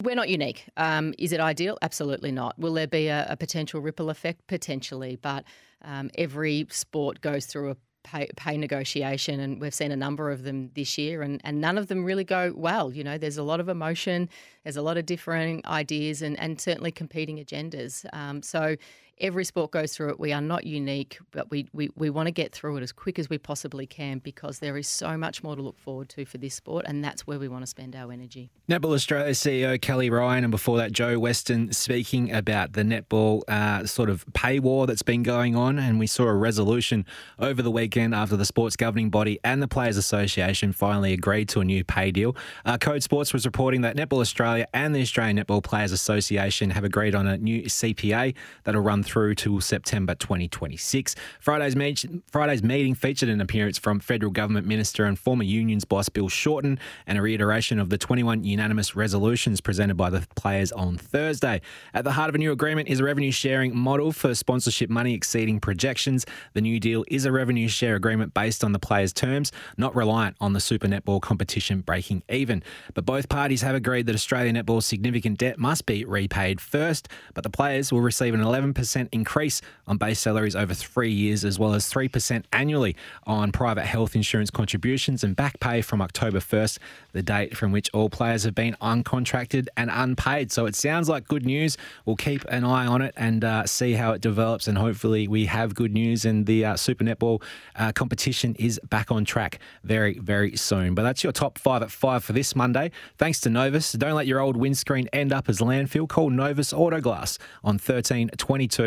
We're 0.00 0.14
not 0.14 0.28
unique. 0.28 0.64
Um, 0.76 1.12
is 1.18 1.32
it 1.32 1.40
ideal? 1.40 1.76
Absolutely 1.82 2.30
not. 2.30 2.56
Will 2.56 2.72
there 2.72 2.86
be 2.86 3.08
a, 3.08 3.26
a 3.30 3.36
potential 3.36 3.80
ripple 3.80 4.10
effect? 4.10 4.46
Potentially, 4.46 5.16
but 5.16 5.44
um, 5.82 6.10
every 6.16 6.66
sport 6.70 7.20
goes 7.20 7.46
through 7.46 7.72
a 7.72 7.76
pay, 8.10 8.28
pay, 8.36 8.56
negotiation, 8.56 9.40
and 9.40 9.60
we've 9.60 9.74
seen 9.74 9.92
a 9.92 9.96
number 9.96 10.30
of 10.30 10.42
them 10.42 10.70
this 10.74 10.96
year, 10.98 11.22
and, 11.22 11.40
and 11.44 11.60
none 11.60 11.78
of 11.78 11.88
them 11.88 12.04
really 12.04 12.24
go 12.24 12.52
well. 12.56 12.92
You 12.92 13.04
know, 13.04 13.18
there's 13.18 13.38
a 13.38 13.42
lot 13.42 13.60
of 13.60 13.68
emotion, 13.68 14.28
there's 14.64 14.76
a 14.76 14.82
lot 14.82 14.96
of 14.96 15.06
differing 15.06 15.62
ideas, 15.66 16.22
and, 16.22 16.38
and 16.38 16.60
certainly 16.60 16.90
competing 16.90 17.38
agendas. 17.38 18.06
Um, 18.12 18.42
so 18.42 18.76
every 19.20 19.44
sport 19.44 19.70
goes 19.70 19.94
through 19.94 20.10
it. 20.10 20.20
We 20.20 20.32
are 20.32 20.40
not 20.40 20.64
unique, 20.64 21.18
but 21.30 21.50
we, 21.50 21.68
we, 21.72 21.90
we 21.96 22.10
want 22.10 22.26
to 22.26 22.32
get 22.32 22.52
through 22.52 22.76
it 22.76 22.82
as 22.82 22.92
quick 22.92 23.18
as 23.18 23.28
we 23.28 23.38
possibly 23.38 23.86
can 23.86 24.18
because 24.18 24.58
there 24.58 24.76
is 24.76 24.86
so 24.86 25.16
much 25.16 25.42
more 25.42 25.56
to 25.56 25.62
look 25.62 25.78
forward 25.78 26.08
to 26.10 26.24
for 26.24 26.38
this 26.38 26.54
sport, 26.54 26.84
and 26.86 27.04
that's 27.04 27.26
where 27.26 27.38
we 27.38 27.48
want 27.48 27.62
to 27.62 27.66
spend 27.66 27.94
our 27.96 28.12
energy. 28.12 28.50
Netball 28.68 28.94
Australia 28.94 29.32
CEO 29.32 29.80
Kelly 29.80 30.10
Ryan, 30.10 30.44
and 30.44 30.50
before 30.50 30.76
that, 30.78 30.92
Jo 30.92 31.18
Weston 31.18 31.72
speaking 31.72 32.32
about 32.32 32.72
the 32.72 32.82
netball 32.82 33.42
uh, 33.48 33.86
sort 33.86 34.10
of 34.10 34.24
pay 34.34 34.58
war 34.60 34.86
that's 34.86 35.02
been 35.02 35.22
going 35.22 35.56
on. 35.56 35.78
And 35.78 35.98
we 35.98 36.06
saw 36.06 36.24
a 36.24 36.34
resolution 36.34 37.06
over 37.38 37.62
the 37.62 37.70
weekend 37.70 38.14
after 38.14 38.36
the 38.36 38.44
sports 38.44 38.76
governing 38.76 39.10
body 39.10 39.38
and 39.44 39.62
the 39.62 39.68
Players 39.68 39.96
Association 39.96 40.72
finally 40.72 41.12
agreed 41.12 41.48
to 41.50 41.60
a 41.60 41.64
new 41.64 41.84
pay 41.84 42.10
deal. 42.10 42.36
Uh, 42.64 42.78
Code 42.78 43.02
Sports 43.02 43.32
was 43.32 43.44
reporting 43.46 43.82
that 43.82 43.96
Netball 43.96 44.20
Australia 44.20 44.66
and 44.74 44.94
the 44.94 45.00
Australian 45.00 45.38
Netball 45.38 45.62
Players 45.62 45.92
Association 45.92 46.70
have 46.70 46.84
agreed 46.84 47.14
on 47.14 47.26
a 47.26 47.38
new 47.38 47.62
CPA 47.64 48.34
that'll 48.64 48.80
run 48.80 49.02
through 49.08 49.34
to 49.36 49.60
September 49.60 50.14
2026. 50.14 51.14
Friday's, 51.40 52.04
Friday's 52.30 52.62
meeting 52.62 52.94
featured 52.94 53.30
an 53.30 53.40
appearance 53.40 53.78
from 53.78 54.00
Federal 54.00 54.30
Government 54.30 54.66
Minister 54.66 55.04
and 55.04 55.18
former 55.18 55.44
Unions 55.44 55.84
boss 55.84 56.08
Bill 56.08 56.28
Shorten 56.28 56.78
and 57.06 57.16
a 57.16 57.22
reiteration 57.22 57.78
of 57.78 57.88
the 57.88 57.96
21 57.96 58.44
unanimous 58.44 58.94
resolutions 58.94 59.60
presented 59.60 59.96
by 59.96 60.10
the 60.10 60.26
players 60.36 60.72
on 60.72 60.98
Thursday. 60.98 61.60
At 61.94 62.04
the 62.04 62.12
heart 62.12 62.28
of 62.28 62.34
a 62.34 62.38
new 62.38 62.52
agreement 62.52 62.88
is 62.88 63.00
a 63.00 63.04
revenue 63.04 63.32
sharing 63.32 63.74
model 63.74 64.12
for 64.12 64.34
sponsorship 64.34 64.90
money 64.90 65.14
exceeding 65.14 65.58
projections. 65.58 66.26
The 66.52 66.60
new 66.60 66.78
deal 66.78 67.04
is 67.08 67.24
a 67.24 67.32
revenue 67.32 67.68
share 67.68 67.96
agreement 67.96 68.34
based 68.34 68.62
on 68.62 68.72
the 68.72 68.78
players' 68.78 69.12
terms, 69.12 69.52
not 69.76 69.96
reliant 69.96 70.36
on 70.40 70.52
the 70.52 70.60
Super 70.60 70.86
Netball 70.86 71.22
competition 71.22 71.80
breaking 71.80 72.22
even. 72.28 72.62
But 72.94 73.06
both 73.06 73.28
parties 73.28 73.62
have 73.62 73.74
agreed 73.74 74.06
that 74.06 74.14
Australian 74.14 74.56
Netball's 74.56 74.86
significant 74.86 75.38
debt 75.38 75.58
must 75.58 75.86
be 75.86 76.04
repaid 76.04 76.60
first, 76.60 77.08
but 77.34 77.44
the 77.44 77.50
players 77.50 77.92
will 77.92 78.00
receive 78.00 78.34
an 78.34 78.40
11% 78.40 78.97
10% 78.98 79.08
increase 79.12 79.60
on 79.86 79.96
base 79.96 80.20
salaries 80.20 80.56
over 80.56 80.74
three 80.74 81.10
years, 81.10 81.44
as 81.44 81.58
well 81.58 81.74
as 81.74 81.90
3% 81.90 82.44
annually 82.52 82.96
on 83.26 83.52
private 83.52 83.84
health 83.84 84.14
insurance 84.14 84.50
contributions 84.50 85.24
and 85.24 85.36
back 85.36 85.58
pay 85.60 85.80
from 85.80 86.02
October 86.02 86.38
1st, 86.38 86.78
the 87.12 87.22
date 87.22 87.56
from 87.56 87.72
which 87.72 87.90
all 87.94 88.10
players 88.10 88.44
have 88.44 88.54
been 88.54 88.76
uncontracted 88.80 89.68
and 89.76 89.90
unpaid. 89.92 90.52
So 90.52 90.66
it 90.66 90.74
sounds 90.74 91.08
like 91.08 91.28
good 91.28 91.44
news. 91.44 91.76
We'll 92.04 92.16
keep 92.16 92.44
an 92.46 92.64
eye 92.64 92.86
on 92.86 93.02
it 93.02 93.14
and 93.16 93.44
uh, 93.44 93.66
see 93.66 93.92
how 93.92 94.12
it 94.12 94.20
develops, 94.20 94.68
and 94.68 94.78
hopefully 94.78 95.28
we 95.28 95.46
have 95.46 95.74
good 95.74 95.92
news 95.92 96.24
and 96.24 96.46
the 96.46 96.64
uh, 96.64 96.76
Super 96.76 97.04
Netball 97.04 97.42
uh, 97.76 97.92
competition 97.92 98.54
is 98.58 98.80
back 98.88 99.10
on 99.10 99.24
track 99.24 99.58
very, 99.84 100.18
very 100.18 100.56
soon. 100.56 100.94
But 100.94 101.02
that's 101.02 101.22
your 101.22 101.32
top 101.32 101.58
five 101.58 101.82
at 101.82 101.90
five 101.90 102.24
for 102.24 102.32
this 102.32 102.54
Monday. 102.54 102.90
Thanks 103.16 103.40
to 103.40 103.50
Novus. 103.50 103.92
Don't 103.92 104.14
let 104.14 104.26
your 104.26 104.40
old 104.40 104.56
windscreen 104.56 105.08
end 105.12 105.32
up 105.32 105.48
as 105.48 105.60
landfill. 105.60 106.08
Call 106.08 106.30
Novus 106.30 106.72
Autoglass 106.72 107.38
on 107.64 107.78
13 107.78 108.30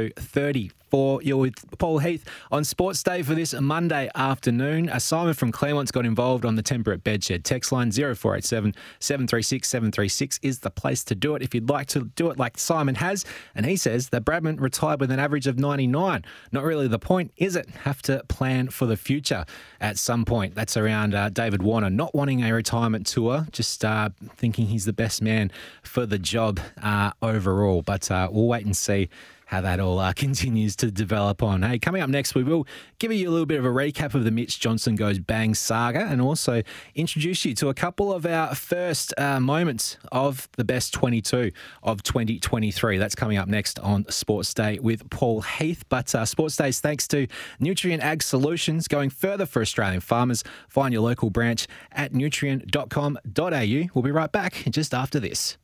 22 0.09 0.61
34. 0.91 1.21
You're 1.23 1.37
with 1.37 1.77
Paul 1.77 1.99
Heath 1.99 2.25
on 2.51 2.63
Sports 2.63 3.01
Day 3.01 3.21
for 3.23 3.33
this 3.33 3.53
Monday 3.53 4.09
afternoon. 4.13 4.89
Uh, 4.89 4.99
Simon 4.99 5.33
from 5.33 5.51
Claremont's 5.51 5.91
got 5.91 6.05
involved 6.05 6.43
on 6.43 6.55
the 6.55 6.63
Tempur 6.63 6.97
Bedshed 6.97 7.43
text 7.43 7.71
line 7.71 7.91
0487 7.91 8.73
736 8.99 9.69
736 9.69 10.39
is 10.41 10.59
the 10.59 10.69
place 10.69 11.03
to 11.05 11.15
do 11.15 11.35
it 11.35 11.41
if 11.41 11.55
you'd 11.55 11.69
like 11.69 11.87
to 11.87 12.11
do 12.15 12.29
it 12.29 12.37
like 12.37 12.57
Simon 12.57 12.95
has. 12.95 13.25
And 13.55 13.65
he 13.65 13.77
says 13.77 14.09
that 14.09 14.25
Bradman 14.25 14.59
retired 14.59 14.99
with 14.99 15.11
an 15.11 15.19
average 15.19 15.47
of 15.47 15.57
99. 15.57 16.25
Not 16.51 16.63
really 16.63 16.87
the 16.87 16.99
point, 16.99 17.31
is 17.37 17.55
it? 17.55 17.69
Have 17.69 18.01
to 18.03 18.23
plan 18.27 18.69
for 18.69 18.85
the 18.85 18.97
future 18.97 19.45
at 19.79 19.97
some 19.97 20.25
point. 20.25 20.55
That's 20.55 20.75
around 20.75 21.15
uh, 21.15 21.29
David 21.29 21.61
Warner 21.61 21.89
not 21.89 22.13
wanting 22.13 22.43
a 22.43 22.53
retirement 22.53 23.07
tour, 23.07 23.47
just 23.51 23.85
uh, 23.85 24.09
thinking 24.35 24.67
he's 24.67 24.85
the 24.85 24.93
best 24.93 25.21
man 25.21 25.51
for 25.83 26.05
the 26.05 26.19
job 26.19 26.59
uh, 26.81 27.11
overall. 27.21 27.81
But 27.81 28.11
uh, 28.11 28.29
we'll 28.31 28.47
wait 28.47 28.65
and 28.65 28.75
see 28.75 29.09
how 29.51 29.59
that 29.59 29.81
all 29.81 29.99
uh, 29.99 30.13
continues 30.15 30.75
to 30.77 30.89
develop 30.89 31.43
on. 31.43 31.61
Hey, 31.61 31.77
coming 31.77 32.01
up 32.01 32.09
next, 32.09 32.33
we 32.33 32.43
will 32.43 32.65
give 32.99 33.11
you 33.11 33.29
a 33.29 33.31
little 33.31 33.45
bit 33.45 33.59
of 33.59 33.65
a 33.65 33.69
recap 33.69 34.15
of 34.15 34.23
the 34.23 34.31
Mitch 34.31 34.59
Johnson 34.59 34.95
Goes 34.95 35.19
Bang 35.19 35.53
saga 35.53 36.05
and 36.05 36.21
also 36.21 36.63
introduce 36.95 37.43
you 37.43 37.53
to 37.55 37.67
a 37.67 37.73
couple 37.73 38.13
of 38.13 38.25
our 38.25 38.55
first 38.55 39.13
uh, 39.17 39.39
moments 39.41 39.97
of 40.11 40.47
the 40.53 40.63
best 40.63 40.93
22 40.93 41.51
of 41.83 42.01
2023. 42.01 42.97
That's 42.97 43.13
coming 43.13 43.37
up 43.37 43.49
next 43.49 43.77
on 43.79 44.09
Sports 44.09 44.53
Day 44.53 44.79
with 44.79 45.09
Paul 45.09 45.41
Heath. 45.41 45.83
But 45.89 46.15
uh, 46.15 46.25
Sports 46.25 46.55
Days, 46.55 46.79
thanks 46.79 47.07
to 47.09 47.27
Nutrien 47.59 47.99
Ag 47.99 48.23
Solutions, 48.23 48.87
going 48.87 49.09
further 49.09 49.45
for 49.45 49.61
Australian 49.61 49.99
farmers. 49.99 50.45
Find 50.69 50.93
your 50.93 51.03
local 51.03 51.29
branch 51.29 51.67
at 51.91 52.13
nutrien.com.au. 52.13 53.89
We'll 53.93 54.03
be 54.03 54.11
right 54.11 54.31
back 54.31 54.63
just 54.69 54.93
after 54.93 55.19
this. 55.19 55.57